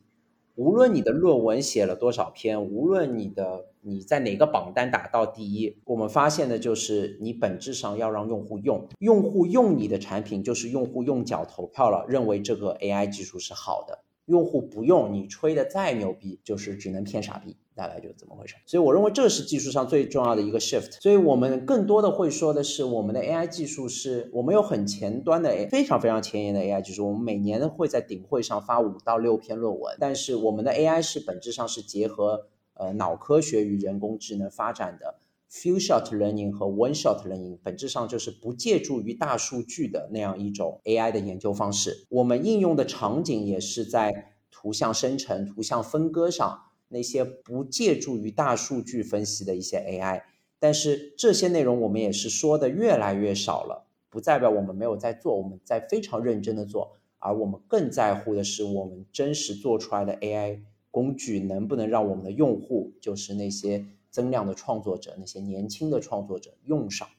[0.56, 14.00] 无论你的论文写了多少篇，无论你的你在哪个榜单打到第一，我们发现的就是你本质上要让用户用，用户用你的产品，就是用户用脚投票了，认为这个 AI 技术是好的。
[14.26, 17.58] 用户不用你吹的再牛逼，就是只能骗傻逼。
[17.76, 20.94] 大概就是怎么回事，所以我认为这是技术上最重要的一个 shift。
[21.02, 27.06] 所以我们更多的会说的是，我们的 AI 技术是我们有很前端的非常非常前沿的 AI 技术。
[27.06, 35.16] 我们每年会在顶会上发五到六篇论文，但是我们的 AI 是本质上是结合呃脑科学与人工智能发展的
[35.52, 42.06] few shot learning 和 one shot learning，本质上就是不借助于大数据的那样一种 AI 的研究方式。
[42.10, 46.62] 我们应用的场景也是在图像生成、图像分割上。
[46.96, 50.24] 那些不借助于大数据分析的一些 AI，
[50.60, 67.10] 但是这些内容我们也是说的越来越少了，不代表我们没有在做，我们在非常认真的做，而我们更在乎的是我们真实做出来的 AI 工具能不能让我们的用户，就是那些增量的创作者，那些年轻的创作者用上，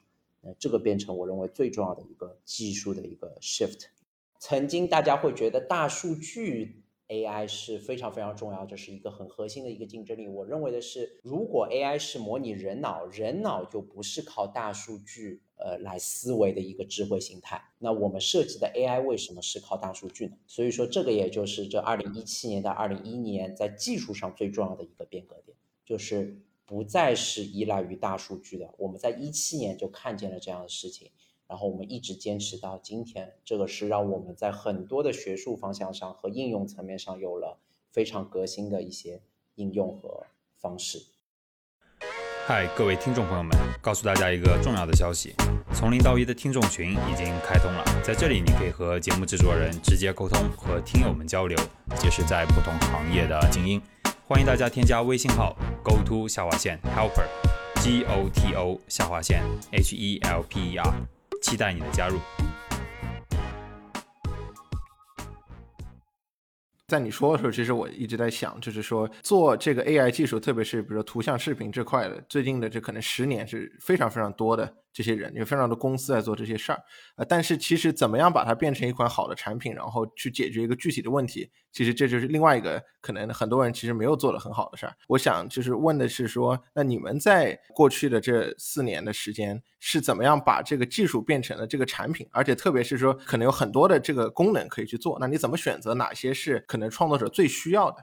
[0.41, 3.89] 那这个变成我认为最重要的一个技术的一个 shift。
[4.39, 6.83] 曾经大家会觉得大数据。
[7.09, 10.27] AI 是非常非常重要，这是一个很核心的一个竞争力。
[10.27, 17.63] 我认为的是，如果 AI 是模拟人脑，人脑就不是靠大数据呃来思维的一个智慧形态。
[17.79, 20.37] 那我们设计的 AI 为什么是靠大数据呢？
[20.47, 28.75] 所以说，这个也就是这二零一七年到二零一一年在技术上最重要的一个变革点，就是不再是依赖于大数据的。
[28.79, 31.11] 我们在一七年就看见了这样的事情。
[31.49, 37.59] 然后我们一直坚持到今天，这个是让我们在很多的学术方向上和应用层面上有了
[37.93, 39.21] 非常革新的一些
[39.55, 41.01] 应用和方式。
[42.47, 45.35] 嗨，各位听众朋友们，告诉大家一个重要的消息：
[45.73, 51.57] 从零到一的听众群已经开通了，在这里你可以和节目制作人直接沟通，和听友们交流，
[51.97, 53.81] 结识在不同行业的精英。
[54.27, 61.16] 欢迎大家添加微信号 go to 下划线 helper，g o t o 下划线 h e l p e r。
[61.47, 62.19] 期待你的加入。
[66.89, 74.75] 在你说的时候，其实我一直在想，就是说做这个 AI 技术，特别是比如说图像视频这块的，最近的这可能十年是非常非常多的。
[74.97, 76.83] 这些人有非常多公司在做这些事儿，
[77.17, 84.97] 呃，但是其实怎么样把它变成一款好的产品，然后去解决一个具体的问题，其实这就是另外一个可能很多人其实没有做的很好的事儿。
[85.07, 97.99] 我想就是问的是说，那你们在过去的这四年的时间是怎么样把这个技术变成了这个产品，而且特别是说可能有很多的这个功能可以去做，那你怎么选择哪些是可能创作者最需要的？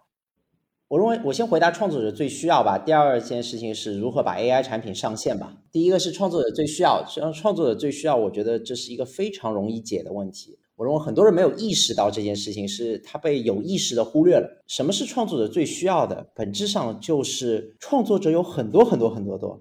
[0.94, 2.78] 我认为我先回答创作者最需要吧。
[2.78, 5.52] 第二件事情是如何把 AI 产品上线吧。
[5.72, 10.56] 第一个是创作者最需要，实际上创作者最需要，我觉得这是一个非常容易解的问题。
[10.76, 14.48] 我认为很多人没有意识到这件事情，是他被有意识的忽略了。
[14.68, 16.28] 什么是创作者最需要的？
[16.36, 19.60] 本质上就是创作者有很多很多很多多。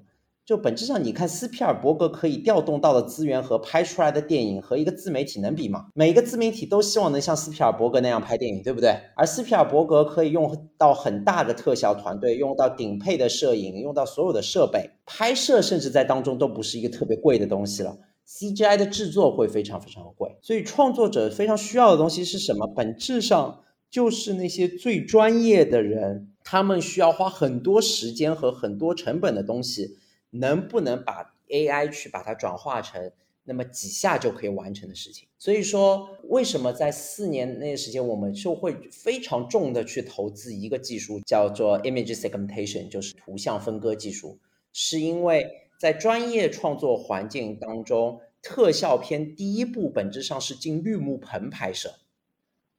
[0.53, 5.87] 就本质上，你看斯皮尔伯格可以调动到的资源和拍出来的电影和一个自媒体能比吗？
[5.95, 8.95] 每个自媒体都希望能像斯皮尔伯格那样拍电影，对不对？
[9.17, 17.97] 而斯皮尔伯格可以用到很大的特效团队，用到顶配的摄影，用到所有的设备，拍摄甚至在当中都不是一个特别贵的东西了。
[18.29, 22.67] CGI 的制作会非常非常贵，所以创作者非常需要的东西是什么？
[22.77, 23.61] 本质上
[23.91, 29.97] 就是那些最专业的人，他们需要花很多时间和很多成本的东西，
[30.33, 33.13] 能不能把 AI 去把它转化成
[33.45, 35.29] 那么几下就可以完成的事情？
[35.39, 44.39] 所以说，为什么在四年内时间，我们就会非常重的去投资一个技术，叫做 Image Segmentation，就是图像分割技术，
[44.73, 45.59] 是因为。
[45.79, 51.97] 在专业创作环境当中，特效片第一步本质上是进绿幕棚拍摄，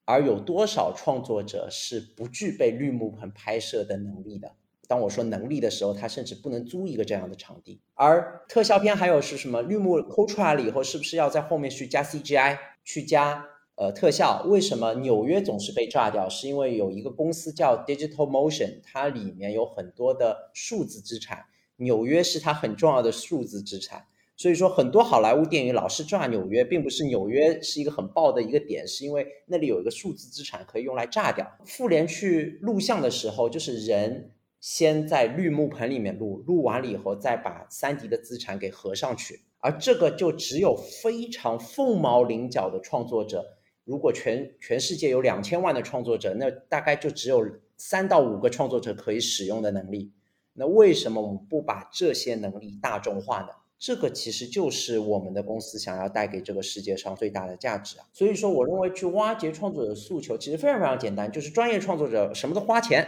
[0.05, 4.55] 而有多少创作者是不具备绿幕棚拍摄的能力的？
[4.87, 7.81] 当我说能力的时候，他甚至不能租一个这样的场地。
[7.93, 9.61] 而特效片还有是什么？
[9.61, 14.43] 绿幕抠出来了以后，是不是要在后面去加 CGI，去加呃特效？
[14.45, 16.27] 为什么纽约总是被炸掉？
[16.27, 21.45] 是因为有一个公司叫 Digital Motion，它里面有很多的数字资产。
[21.77, 24.05] 纽约是它很重要的数字资产，
[24.37, 31.51] 所以说很多好莱坞电影老是炸纽约，并不是纽约是一个很爆的一个点，是因为那里有一个数字资产可以用来炸掉。
[31.65, 34.31] 复联去录像的时候，就是人
[34.63, 43.45] 先在绿幕棚里面录，录完了以后再把三 D 的资产给合上去，而这个就只有非常凤毛麟角的创作者，
[43.83, 47.45] 如果全全世界有两千万的创作者，那大概就只有
[47.75, 50.13] 三到五个创作者可以使用的能力。
[50.53, 53.49] 那为什么我们不把这些能力大众化呢？
[53.77, 58.05] 这个其实就是我们的公司想要带给这个世界上最大的价值啊！
[58.13, 63.05] 所以说，我认为去挖掘创作者的诉求其实非常非常简单，就是专业创作者什么都花钱，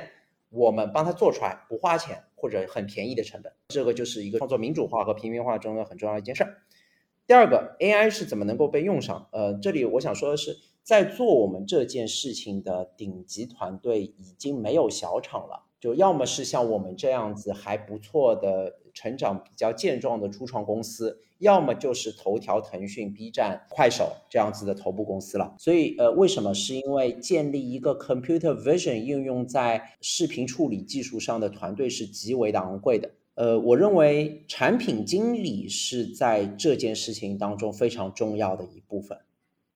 [0.55, 6.57] 我们帮他做出来，不花钱或者很便宜的成本，这个就是一个创作民主化和平民化中的很重要一件事儿。
[7.27, 9.27] 第二个，AI 是怎么能够被用上？
[9.31, 15.63] 呃，这里我想说的是，在做我们这件事情的顶级团队已经没有小厂了。
[15.79, 25.53] 就要么是像我们这样子还不错的成长比较健壮的初创公司，要么就是头条、腾讯、B 站、快手这样子的头部公司了。
[25.59, 26.51] 所以，呃，为什么？
[26.55, 33.11] 是因为建立一个 computer vision 应用在视频处理技术上的团队是极为的昂贵的。
[33.33, 39.19] 呃，我认为产品经理是在这件事情当中非常重要的一部分，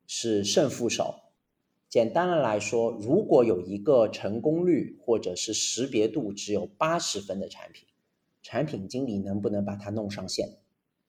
[0.08, 1.16] 是胜负手。
[1.90, 7.86] 简单的来说，如果有一个成功率或者是识别度只有八十分的产品，
[8.42, 10.58] 产品经理能不能把它弄上线？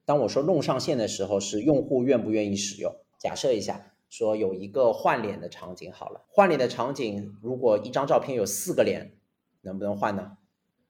[0.04, 2.94] 当我说弄上线的时候，是用户愿不愿意使用？
[3.18, 9.12] 假设一下，说有一个换脸的场景，好了，换脸的场景，如果一张照片有四个脸，
[9.60, 10.38] 能不能换呢？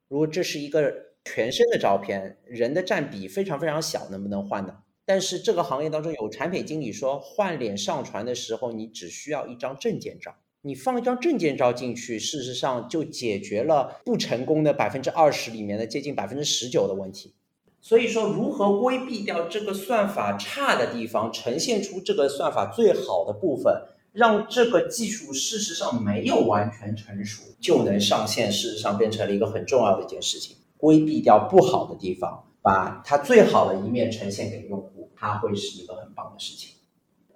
[0.09, 0.93] 如果这是一个
[1.25, 4.83] 全身的照片，人的占比非常非常小，能不能换呢？
[5.05, 17.35] 但是这个行业当中有产品经理说，换脸上传的时候，你只需要一张证件照，你放一张证件照进去，事实上就解决了不成功的百分之二十里面的接近百分之十九的问题。
[17.81, 23.75] 所以说，如何规避掉这个算法差的地方，呈现出这个算法最好的部分，
[24.13, 30.57] 让这个技术事实上没有完全成熟就能上线，事实上变成了一个很重要的一件事情。
[30.77, 35.11] 规避掉不好的地方，把它最好的一面呈现给用户。
[35.17, 36.75] 它会是一个很棒的事情，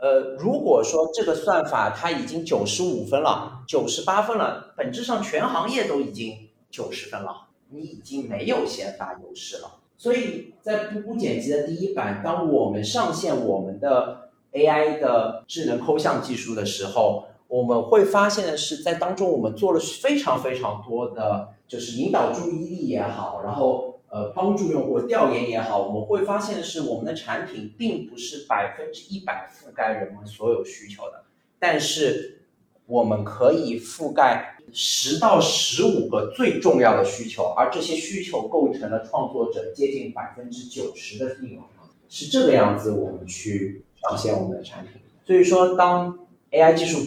[0.04, 9.78] 呃，如果说这个算法它已经九十五分了，九十八分了，本质上全行业都已经九十分了，你已经没有先发优势了。
[9.96, 23.93] 所以在布谷剪辑的第一版，当我们上线我们的 AI 的智能抠像技术的时候，我们会发现的是，在当中我们做了非常非常多的，就是引导注意力也好，然后。
[24.14, 31.24] 呃，帮助用户调研也好，我们会发现是，我们的产品并不是百分之一百覆盖人们所有需求的，
[31.58, 32.42] 但是
[32.86, 41.64] 我们可以覆盖十到十五个最重要的需求，而这些需求构成了创作者接近百分之九十的利润，
[42.08, 44.92] 是这个样子，我们去上线我们的产品。
[45.26, 46.16] 所以说，当
[46.52, 47.00] AI 技术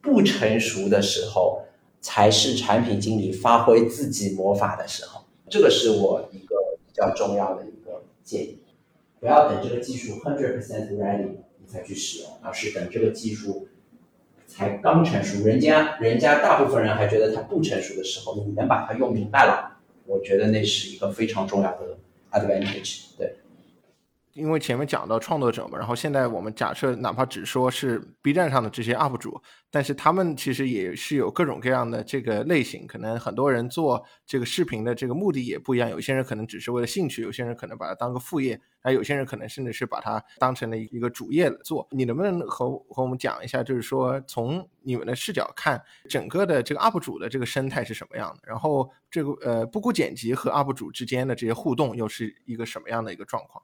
[0.00, 1.60] 不成熟的时候，
[2.00, 5.17] 才是产品经理发挥自己魔法的时候。
[5.50, 6.56] 这个是我一个
[6.86, 8.58] 比较重要的一个建议，
[9.20, 13.68] 不要等这个技术 hundred percent ready 你才去使用，而是等这个技术
[14.46, 21.98] 才刚成熟，人家人家大部分人还觉得它不成熟的时候，你能把它用明白了，我觉得那是一个非常重要的
[22.32, 23.36] advantage，对。
[24.38, 41.86] 因为前面讲到创作者嘛，然后现在我们假设哪怕只说是 B 站上的这些 UP 主，但是他们其实也是有各种各样的这个类型，可能很多人做这个视频的这个目的也不一样，有些人可能只是为了兴趣，有些人可能把它当个副业，还有些人可能甚至是把它当成了一个主业来做。
[41.90, 48.42] 你能不能和和我们讲一下，就是说从你们的视角看，整个的这个 UP 主的这个生态是什么样的？
[48.46, 53.60] 然后这个呃，不顾剪辑和 UP 主之间的这些互动又是一个什么样的一个状况？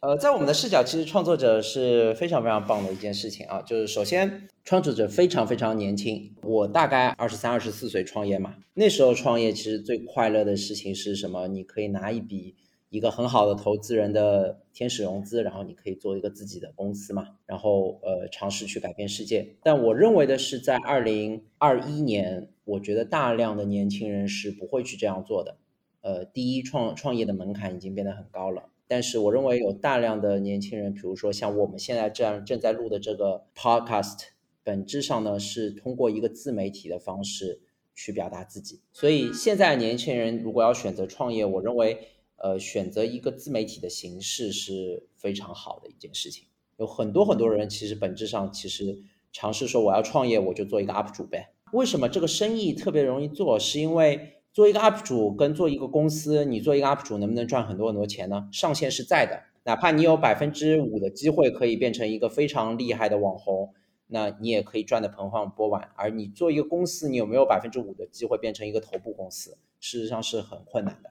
[0.00, 3.62] 呃，在我们的视角，其实创作者是非常非常棒的一件事情啊。
[3.62, 8.56] 就是首先，创作者非常非常年轻，我大概二十三、二十四岁创业嘛。
[8.74, 11.48] 那时候创业其实最快乐的事情是什么？
[11.48, 12.56] 你可以拿一笔。
[12.88, 19.56] 一个很好的投资人的天使融资，然后你可以做一个自己的公司嘛，然后呃尝试去改变世界。
[19.64, 25.58] 但我认为的是，在二零二一年，我觉得大量的年轻人是不会去这样做的。
[26.00, 28.70] 呃，第一，创创业的门槛已经变得很高了。
[28.88, 34.18] 但是我认为有大量的年轻人，比如说像我们现在这样正在录的这个 podcast，
[34.62, 37.60] 本质上呢是通过一个自媒体的方式
[37.94, 38.80] 去表达自己。
[38.92, 42.08] 所以现在年轻人如果要选择创业，我认为。
[42.38, 46.44] 呃，选择一个自媒体的形式是非常好的一件事情。
[46.76, 48.98] 有很多很多人其实本质上其实
[49.32, 51.54] 尝试说我要创业，我就做一个 UP 主呗。
[51.72, 53.58] 为什么这个生意特别容易做？
[53.58, 58.48] 是因为做一个 UP 主跟做一个公司，你做一个 UP 主能不能赚很多很多钱呢？
[58.50, 63.74] 上限是在的，哪怕你有百分之五的机会可以变成一个非常厉害的网红，
[64.06, 65.90] 那你也可以赚得盆满钵满。
[65.94, 69.58] 而你做一个公司，你有没有百分之五的机会变成一个头部公司？
[69.78, 71.10] 事实上是很困难的。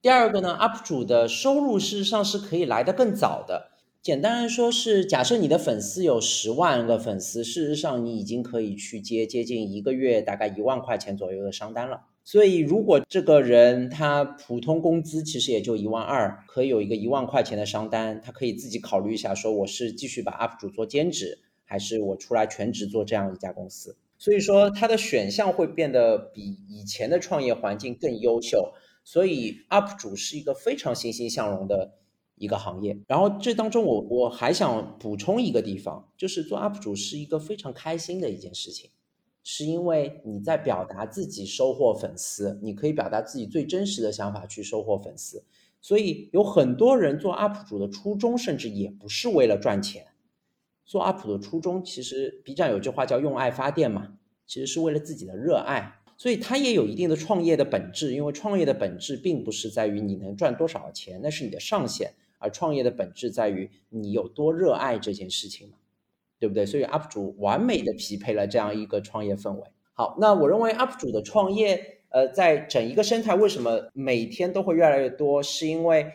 [0.00, 3.72] 第二个呢，UP 主的收入事实上是可以来得更早的。
[4.00, 12.04] 简单来说是，假设你的粉丝有十万个粉丝，事实上你已经可以去接接近一个月大概一万块钱左右的商单了。
[12.24, 23.96] 所以，如果这个人他普通工资其实也就一万二，可以有一个一万块钱的商单，他可以自己考虑一下，说我是继续把 UP 主做兼职，还是我出来全职做这样一家公司。
[24.18, 28.72] 所以说，他的选项会变得比以前的创业环境更优秀。
[29.04, 31.98] 所以，UP 主是一个非常欣欣向荣的
[32.36, 32.96] 一个行业。
[33.08, 38.90] 然后，这当中我我还想补充一个地方，就是做 UP 主是一个非常开心的一件事情，
[39.42, 45.44] 是因为你在表达自己，收获粉丝，你可以表达自己最真实的想法去收获粉丝。
[45.80, 50.06] 所以，有很多人做 UP 主的初衷，甚至也不是为了赚钱。
[50.84, 54.14] 做 UP 的初衷，其实 B 站有句话叫“用爱发电”嘛，
[54.46, 56.00] 其实是为了自己的热爱。
[56.16, 65.74] 所以它也有一定的创业的本质，因为创业的本质并不是在于你能赚多少钱，那是你的上限，而创业的本质在于你有多热爱这件事情嘛，
[66.42, 66.66] 对不对？
[66.66, 69.62] 所以 UP 主完美的匹配了这样一个创业氛围。
[69.92, 76.10] 好，那我认为 UP 主的创业，呃，在整一个生态为什么每天都会越来越多，是因为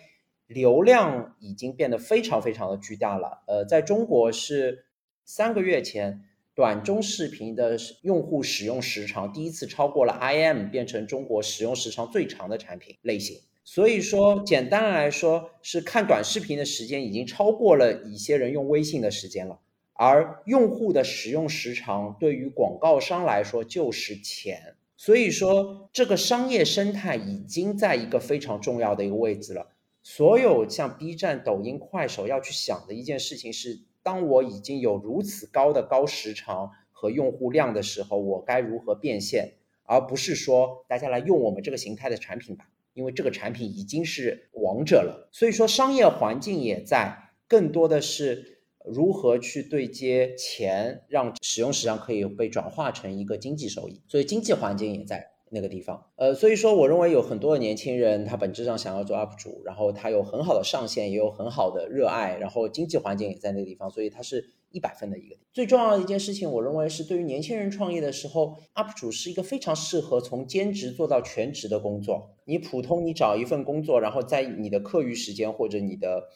[0.47, 3.43] 流量已经变得非常非常的巨大了。
[3.47, 4.83] 呃，在中国是
[5.23, 6.25] 三个月前。
[6.57, 13.39] 短中视频的用户使用时长第一次超过了 IM，变成中国使用时长最长的产品类型。
[13.63, 19.59] 所以说，简单来说，是看短视频的时间已经超过了一些人用微信的时间了。
[19.97, 24.75] 而用户的使用时长对于广告商来说就是钱。
[24.95, 29.67] 所以说，这个商业生态已经在一个非常重要的一个位置了。
[30.01, 33.81] 所有像 B 站、抖音、快手要去想的一件事情是。
[34.03, 39.55] 当我已经有如此高的高时长和用户量的时候，我该如何变现？
[39.83, 45.27] 而不是说大家来用我们这个形态的产品吧，因为这个产品已经是王者了。
[45.33, 48.56] 所以说，商业环境也在，更多的是
[48.91, 54.01] 如何去对接钱，让使用时上可以被转化成一个经济收益。
[54.07, 55.31] 所以经济环境也在。
[55.49, 65.37] 那个地方，呃，所以说我认为有很多的年轻人，他本质上想要做 UP 主，然后他有很好的上限，也有很好的热爱，然后经济环境也在那个地方，所以他是一百分的一个。
[65.53, 72.35] 最重要的一件事情，我认为是对于年轻人创业的时候，UP 主是一个非常适合从兼职做到全职的工作。
[72.43, 76.27] 你普通你找一份工作，然后在你的课余时间或者你的。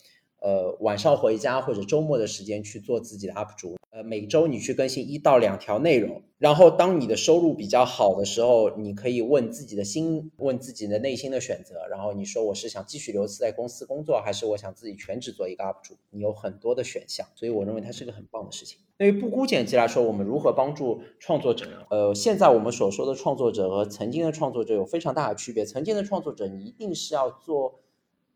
[0.41, 15.93] 呃，晚上回家或者周末的时间去做自己的 UP 主，呃，每周你去更新一到两条内容，然后当你的收入比较好的时候，你可以问自己的心，问自己的内心的选择，然后你说我是想继续留在公司工作，还是我想自己全职做一个 UP 主？
[16.09, 18.79] 你有很多的选项，所以我认为它是个很棒的事情。
[18.97, 21.67] 对于不孤剪辑来说，我们如何帮助创作者？
[21.91, 25.63] 呃，现在我们所说的创作者和曾经的创作者有非常大的区别。
[25.63, 27.75] 曾经的创作者，你一定是要做。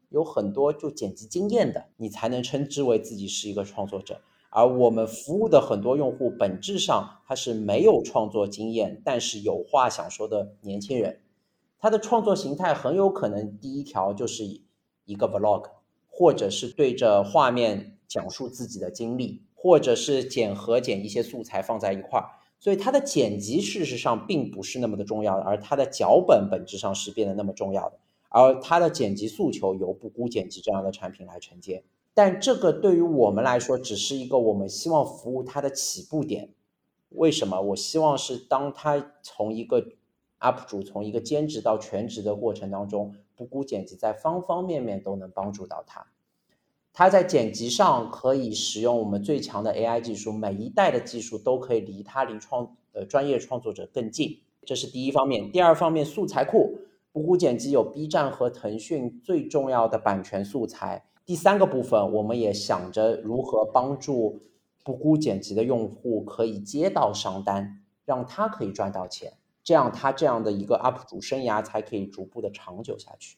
[0.10, 4.22] 有很多就剪辑经验的，你才能称之为自己是一个创作者。
[4.50, 11.20] 而我们服务的很多用户，本质上他是没有创作经验，但是有话想说的年轻人。
[11.78, 14.46] 他的创作形态很有可能第一条就是
[15.04, 15.70] 一个 vlog，
[16.08, 22.30] 或者是对着画面讲述自己的经历，或者是剪和剪一些素材放在一块儿。
[22.58, 28.00] 所以他的剪辑事实上并不是那么的重要的，而他的脚本本质上是变得那么重要的。
[28.38, 36.50] 而它的剪辑诉求由不孤剪辑这样的产品来承接，但这个对于我们来说只是一个我们希望服务它的起步点。
[37.12, 37.62] 为什么？
[37.62, 39.88] 我希望是当他从一个
[40.42, 46.06] UP 主从一个兼职到全职的过程当中，不孤剪辑在方方面面都能帮助到他。
[46.92, 55.50] 他在剪辑上可以使用我们最强的 AI 技术，每一代的技术都可以离他离创呃专业创作者更近，这是第一方面。
[55.54, 56.80] 第二方面，素材库，
[57.16, 61.06] 不孤剪辑有 B 站和腾讯最重要的版权素材。
[61.26, 64.42] 第三个部分，我们也想着如何帮助
[64.84, 69.32] 不孤剪辑的用户可以接到商单，让他可以赚到钱，
[69.64, 73.38] 这样他这样的一个 UP 主生涯才可以逐步的长久下去。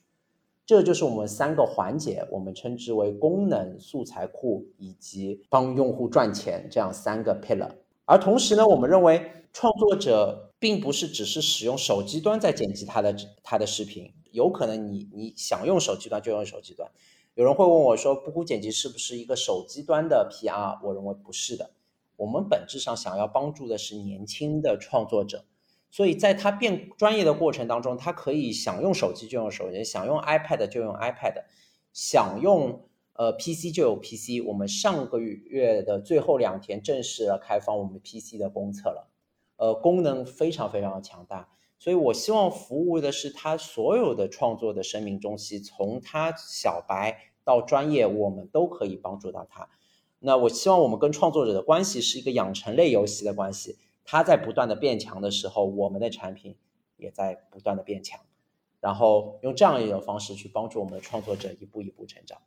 [0.65, 7.69] 这就是我们三个环节，我们称之为功能素材库以及帮用户赚钱这样三个 pillar。
[8.05, 16.91] 而同时呢，我们认为创作者并不是只是使用手机端在剪辑他的他的视频，有可能你你想用手机端就用手机端。
[17.35, 20.79] 有人会问我说，不孤剪辑是不是一个手机端的 PR？
[20.83, 21.69] 我认为不是的，
[22.15, 25.45] 我们本质上想要帮助的是年轻的创作者。
[25.91, 31.43] 所以在他变专业的过程当中，他可以想用手机就用手机，想用 iPad 就用 iPad，
[31.93, 34.43] 想用呃 PC 就有 PC。
[34.45, 39.07] 我们上个月的最后两天正式开放我们 PC 的公测了，
[39.57, 41.49] 呃，功能非常非常的强大。
[41.77, 49.69] 所以我希望服务的是他所有的创作的生命中期，从他小白到专业，我们都可以帮助到他。
[50.19, 53.77] 那我希望我们跟创作者的关系是一个养成类游戏的关系。
[54.03, 56.55] 它在不断的变强的时候，我们的产品
[56.95, 58.19] 也在不断的变强，
[58.79, 62.39] 然后用这样一种方式去帮助我们的创作者一步一步成长。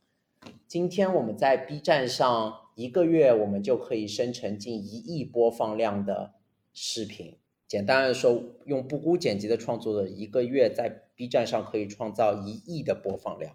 [0.67, 6.33] 今天我们在 B 站上一个月，我们就可以生成近一亿播放量的
[6.73, 7.37] 视频。
[7.67, 13.55] 简单的说，用不孤剪辑的创作者一个月在 B 站上可以创造一亿的播放量。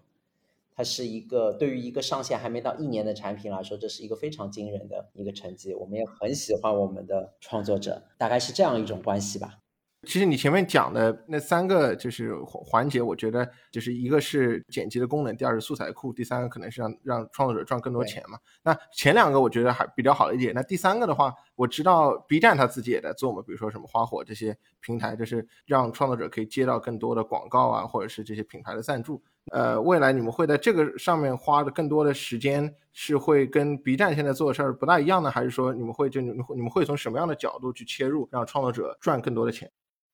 [0.78, 5.74] 它是一个对于一个上线还没到一年的产品来说，这是一个非常惊人的一个成绩。
[5.74, 9.59] 我们也很喜欢我们的创作者，大概是这样一种关系吧。
[10.05, 18.38] 其实你前面讲的那三个就是环节，我觉得就是一个是剪辑的功能，第二是素材库，第三个可能是让让创作者赚更多钱嘛。
[18.63, 20.53] 那前两个我觉得还比较好一点。
[20.53, 29.22] 那第三个的话，我知道 B 站他自己也在做嘛，比如说什么花火这些平台，就是让创作者可以接到更多的广告啊，或者是这些品牌的赞助。
[29.51, 39.72] 呃，未来你们会在这个上面花的更多的时间，是会跟 B 站现在做的事儿不大一样呢，还是说你们会就你们会从什么样的角度去切入，让创作者赚更多的钱？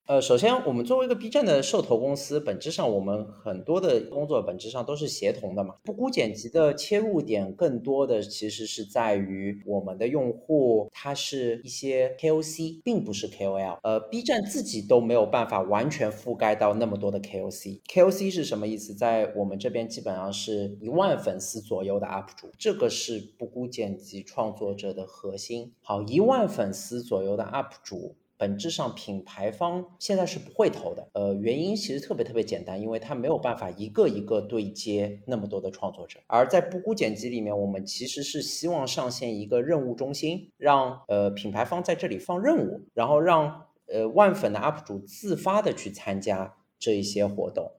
[0.07, 5.75] 呃，首先，我们作为一个 B 站的受投公司，本质上我们很多的工作本质上都是协同的嘛。
[5.85, 13.77] 不孤剪辑的切入点更多的其实是在于我们的用户，他是一些 KOC，并不是 KOL。
[13.83, 17.79] 呃，B 站自己都没有办法完全覆盖到那么多的 KOC。
[17.83, 18.93] KOC 是什么意思？
[18.93, 25.71] 在我们这边基本上是一万粉丝左右的 UP 主，这个是不孤剪辑创作者的核心。
[25.81, 28.15] 好，一万粉丝左右的 UP 主。
[28.41, 31.07] 本质上，品牌方现在是不会投的。
[31.13, 36.19] 呃，原因其实特别特别简单，因为他没有办法一个一个对接那么多的创作者。
[36.25, 47.71] 而在不孤剪辑里面，我们其实是希望上线一个任务中心，让呃品牌方在这里放任务，然后让呃万粉的 UP 主自发的去参加这一些活动。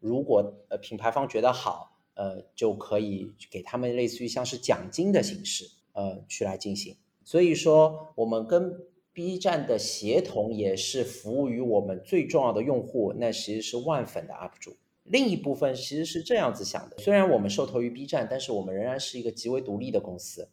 [0.00, 6.96] 如果呃品牌方觉得好，呃就可以给他们类似于像是奖金的形式，呃去来进行。
[7.22, 8.80] 所以说，我们跟
[9.16, 14.76] B 站的协同也是服务于我们最重要的用户，那其实是万粉的 UP 主。
[15.04, 20.50] 另一部分其实是这样子想的：虽然我们受投于 B 站，但是我们仍然是一个极为独立的公司。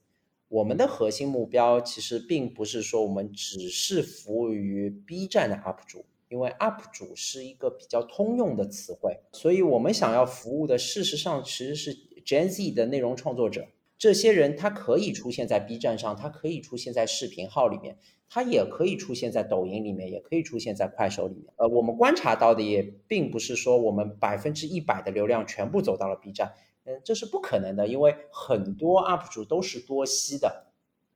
[0.48, 11.94] 我们的核心目标其实并不是说我们只是服务于 B 站的 UP 主，因为 UP 主是一个比较通用的词汇，所以我们想要服务的事实上其实是
[12.26, 13.68] Gen Z 的内容创作者。
[13.98, 17.98] 这些人他可以出现在 B 站上，他可以出现在视频号里面。
[18.36, 21.54] 它也可以出现在抖音里面，也可以出现在快手里面。
[21.58, 26.52] 呃，我们观察到的也并不是说我们百分之一百的流量全部走到了 B 站，
[26.86, 30.66] 嗯，这是不可能的，因为很多 UP 主都是多吸的，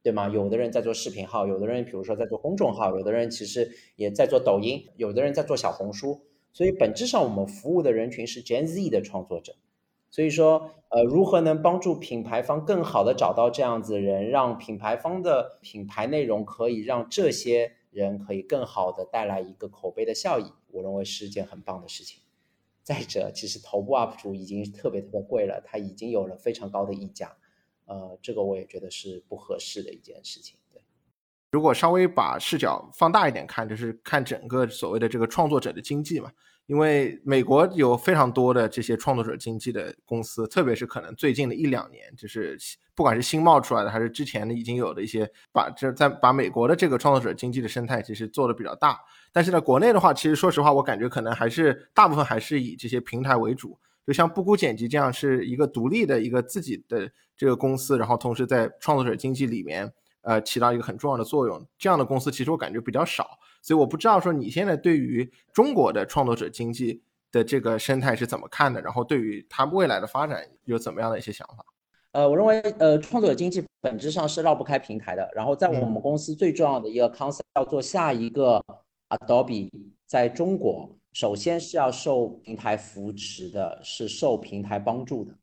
[0.04, 0.30] 对吗？
[0.30, 6.22] 有的人在做视频号，有的人比如说在做公众号，有的人其实也在做抖音，有的人在做小红书，
[6.54, 9.56] 所以本质上我们服务的人群是 Gen Z 的创作者。
[10.10, 22.22] 所以说，呃，如何能帮助品牌方更好的找到这样子的人，让品牌方的品牌内容可以让这些人可以更好的带来一个口碑的效益，我认为是一件很棒的事情。
[22.82, 27.36] 再者，其实头部 UP 主已经特别特别贵了，他已经有了非常高的溢价，
[27.86, 30.58] 呃，这个我也觉得是不合适的一件事情。
[30.74, 30.82] 对，
[31.52, 36.32] 如果稍微把视角放大一点看，就是看整个所谓的这个创作者的经济嘛。
[36.68, 42.58] 因为美国有非常多的这些创作者经济的公司，特别是可能最近的一两年，就是
[42.94, 49.00] 不管是新冒出来的，还是之前的已经有的一些，把这在把美国的这个创作者经济的生态其实做的比较大。
[49.32, 53.80] 但是呢，国内的话，其实说实话，我感觉可能还是大部分还是以这些平台为主。
[54.06, 59.92] 就像布谷剪辑这样是一个独立的一个自己的这个公司，然后同时在创作者经济里面
[60.22, 63.38] 呃起到一个很重要的作用，这样的公司其实我感觉比较少，
[63.68, 67.04] 所以我不知道说你现在对于中国的创作者经济
[67.34, 71.66] 的这个生态是怎么看的，然后对于它未来的发展有怎么样的一些想法？
[72.14, 78.64] 呃，我认为呃创作者经济本质上是绕不开平台的，然后在我们公司最重要的一个 concept 叫做下一个
[79.10, 79.70] Adobe
[80.06, 80.90] 在中国。
[81.12, 85.34] 首先是要受平台扶持的，是受平台帮助的。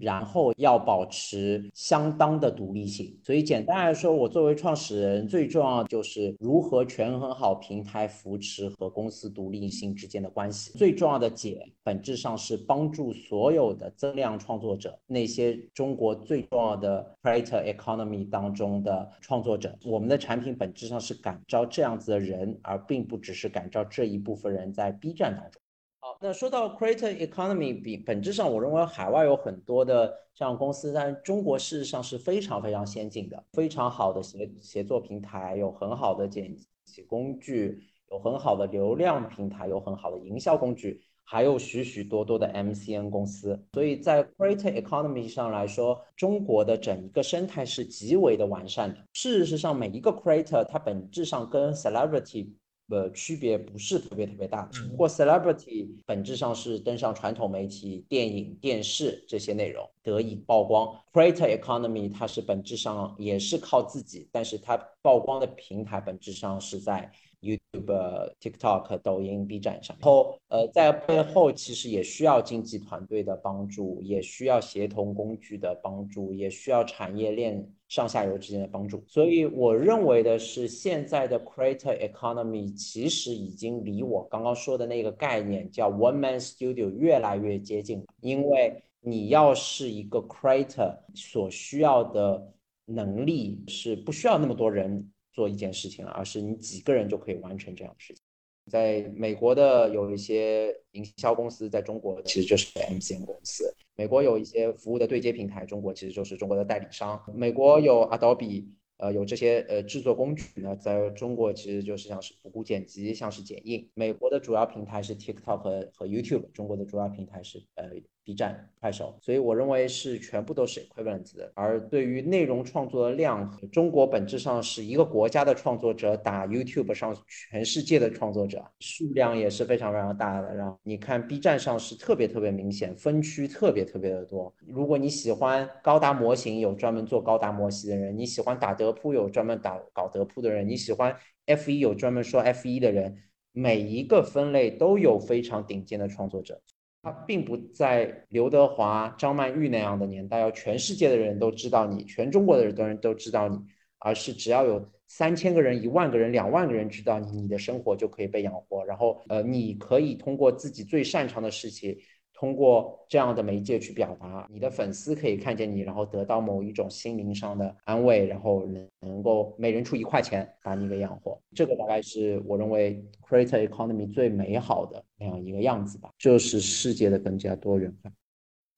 [0.00, 10.76] 然后要保持相当的独立性，所以简单来说，我作为创始人，最重要的就是如何权衡好平台扶持和公司独立性之间的关系。
[10.76, 19.78] 最重要的解，本质上是帮助所有的增量创作者，那些中国最重要的 creator economy 当中的创作者。
[19.84, 25.60] 我们的产品本质上是感召这样子的人，而并不只是感召这一部分人在 B 站当中。
[26.04, 43.58] 好，那说到 creator economy，比本质上，我认为海外有很多的这样公司，但中国事实上是非常非常先进的，非常好的协协作平台，有很好的剪辑工具，有很好的流量平台，有很好的营销工具，还有许许多多的 MCN 公司。
[43.72, 48.98] 所以在 creator economy 上来说，中国的整一个生态是极为的完善的。
[49.14, 52.52] 事实上，每一个 creator 它本质上跟 celebrity。
[52.88, 67.10] 的区别不是特别特别大，只不过 celebrity 本质上是登上传统媒体、电影、电视这些内容得以曝光，creator economy 它是本质上也是靠自己，但是它曝光的平台本质上是在。
[67.44, 79.04] YouTube、TikTok、抖音、B 站上，然后呃，在背后其实也需要经济团队的帮助，也需要协同工具的帮助，也需要产业链上下游之间的帮助。
[79.06, 88.06] 所以我认为的是，现在的 Creator Economy 其实已经离我刚刚说的那个概念叫 One Man Studio 越来越接近了。
[88.20, 92.52] 因为你要是一个 Creator，所需要的
[92.86, 95.10] 能力是不需要那么多人。
[95.36, 98.23] 做一件事情了，而是你几个人就可以完成这样的事情。
[98.70, 103.74] 在美国的有一些营销公司，在中国其实就是 MCN 公司。
[103.96, 107.22] 美国有一些服务的对接平台，中国其实就是中国的代理商。
[107.34, 108.64] 美国有 Adobe，
[108.96, 113.88] 呃，有这些呃制作工具呢，在中国其实就是像是无剪辑，像是剪映。
[113.94, 117.90] 美国的主要平台是 TikTok 和和 YouTube，中国的主要平台是呃。
[118.24, 121.52] B 站、快手，所以我认为是全部都是 equivalent 的。
[121.54, 130.54] 而对于内容创作的量，中国本质上是一个国家的创作者打 YouTube 上全世界的创作者数量也是非常非常大的。
[130.54, 134.54] 然后你看 B 站上是特别特别明显，分区特别特别的多。
[134.66, 141.14] 如果你喜欢高达模型，有专门做高达模型的人；你喜欢打德扑，有专门打搞德扑的人；你喜欢
[141.44, 143.16] F 一，有专门说 F 一的人。
[143.56, 146.60] 每一个分类都有非常顶尖的创作者。
[147.04, 153.58] 他并不在刘德华、张曼玉那样的年代，要全世界的人都知道你，全中国的人都知道你，
[153.98, 158.82] 而是只要有三千个人、一万个人、两万个人知道你，你的生活就可以被养活。
[158.86, 161.94] 然后，呃，你可以通过自己最擅长的事情。
[162.34, 171.40] 通过这样的媒介去表达，你的粉丝可以看见你，然后得到某一种心灵上的安慰，然后能能够每人出一块钱把你给养活。
[171.54, 178.10] 这个大概是我认为 creator economy 最美好的那样一个样子吧，就是世界的更加多元化。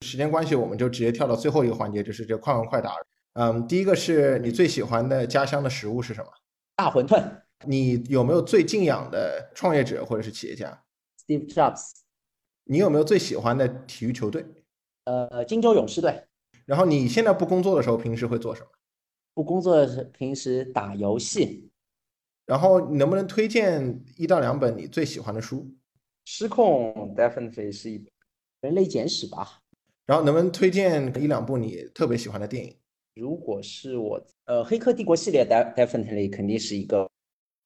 [0.05, 2.93] 时间关系，我们就直接跳到最后一个环节，就是这快问快答。
[3.33, 6.31] 嗯，第一个是你最喜欢的家乡的食物是什么？
[6.77, 7.23] 大馄饨。
[7.65, 10.79] 你有没有最敬仰的创业者或者是企业家
[11.27, 12.06] ？Steve Jobs。
[12.69, 14.45] 你有没有最喜欢的体育球队？
[15.05, 16.25] 呃，金州勇士队。
[16.65, 18.67] 然后你现在不工作的时候，平时会做什么？
[19.35, 21.71] 不工作的时，平时打游戏。
[22.45, 25.73] 然后你能不能推荐一到两本你最喜欢的书？
[26.25, 28.09] 失控 definitely 是一本，
[28.63, 29.61] 人类简史吧。
[30.07, 32.77] 然后能不能推荐一两部你特别喜欢的电影？
[33.15, 37.09] 如果是我，呃，黑客帝国系列 definitely 肯定是一个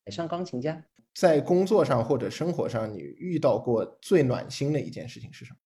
[0.05, 0.85] 海上钢琴家。
[1.15, 5.57] 在工作上或者生活上，你遇到过最暖心的一件事情是什么？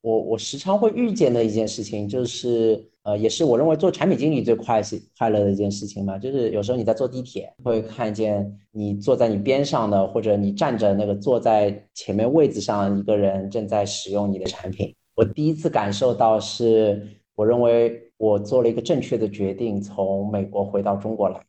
[0.00, 6.18] 我我时常会遇见的一件事情，就是呃，也是我认为做产品经理最快是快乐的一件事情嘛。
[6.18, 14.92] 就是有时候你在坐地铁，会看见你坐在你边上的，或者你站着那个坐在前面位子上一个人正在使用你的产品。
[15.14, 21.40] 我第一次感受到是，我认为我做了一个正确的决定，从美国回到中国来，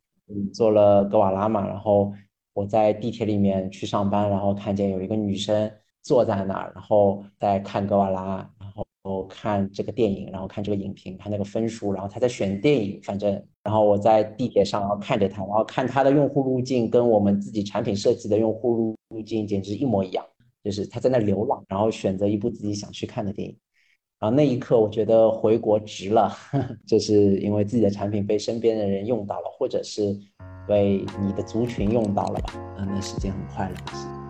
[0.53, 2.13] 做了格瓦拉嘛，然后。
[2.53, 8.71] 我在地铁里面去上班，然后看见有一个女生坐在那儿，然后在看格瓦拉，然
[9.03, 13.31] 后看这个电影，然后看这个影评，看那个分数，然后她在选电影，反正，
[13.63, 20.25] 然后我在地铁上，然后看着她，然后看她的用户路径跟我们自己产品设计的用户路径简直一模一样，
[20.63, 23.57] 就是她在那流浪，然后选择一部自己想去看的电影，
[24.23, 26.33] 然后那一刻我觉得回国值了，
[26.87, 30.17] 就是因为自己的产品被身边的人用到了，或者是
[30.65, 34.22] 被你的族群用到了吧，嗯，那时间很快乐的事。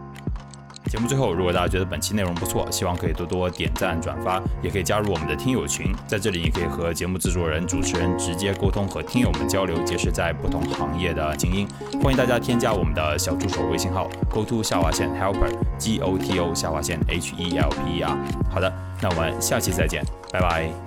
[0.89, 11.67] 节目最后，如果大家觉得本期内容不错，希望可以多多点赞转发，也可以加入我们的听友群，在这里你可以和节目制作人、主持人直接沟通，和听友们交流，结识在不同行业的精英。
[12.01, 18.17] 欢迎大家添加我们的小助手微信号：go to 下划线 helper g o t o 下划线 h e l p e r。
[18.51, 18.71] 好的，
[19.01, 20.82] 那我们下期再见，拜拜。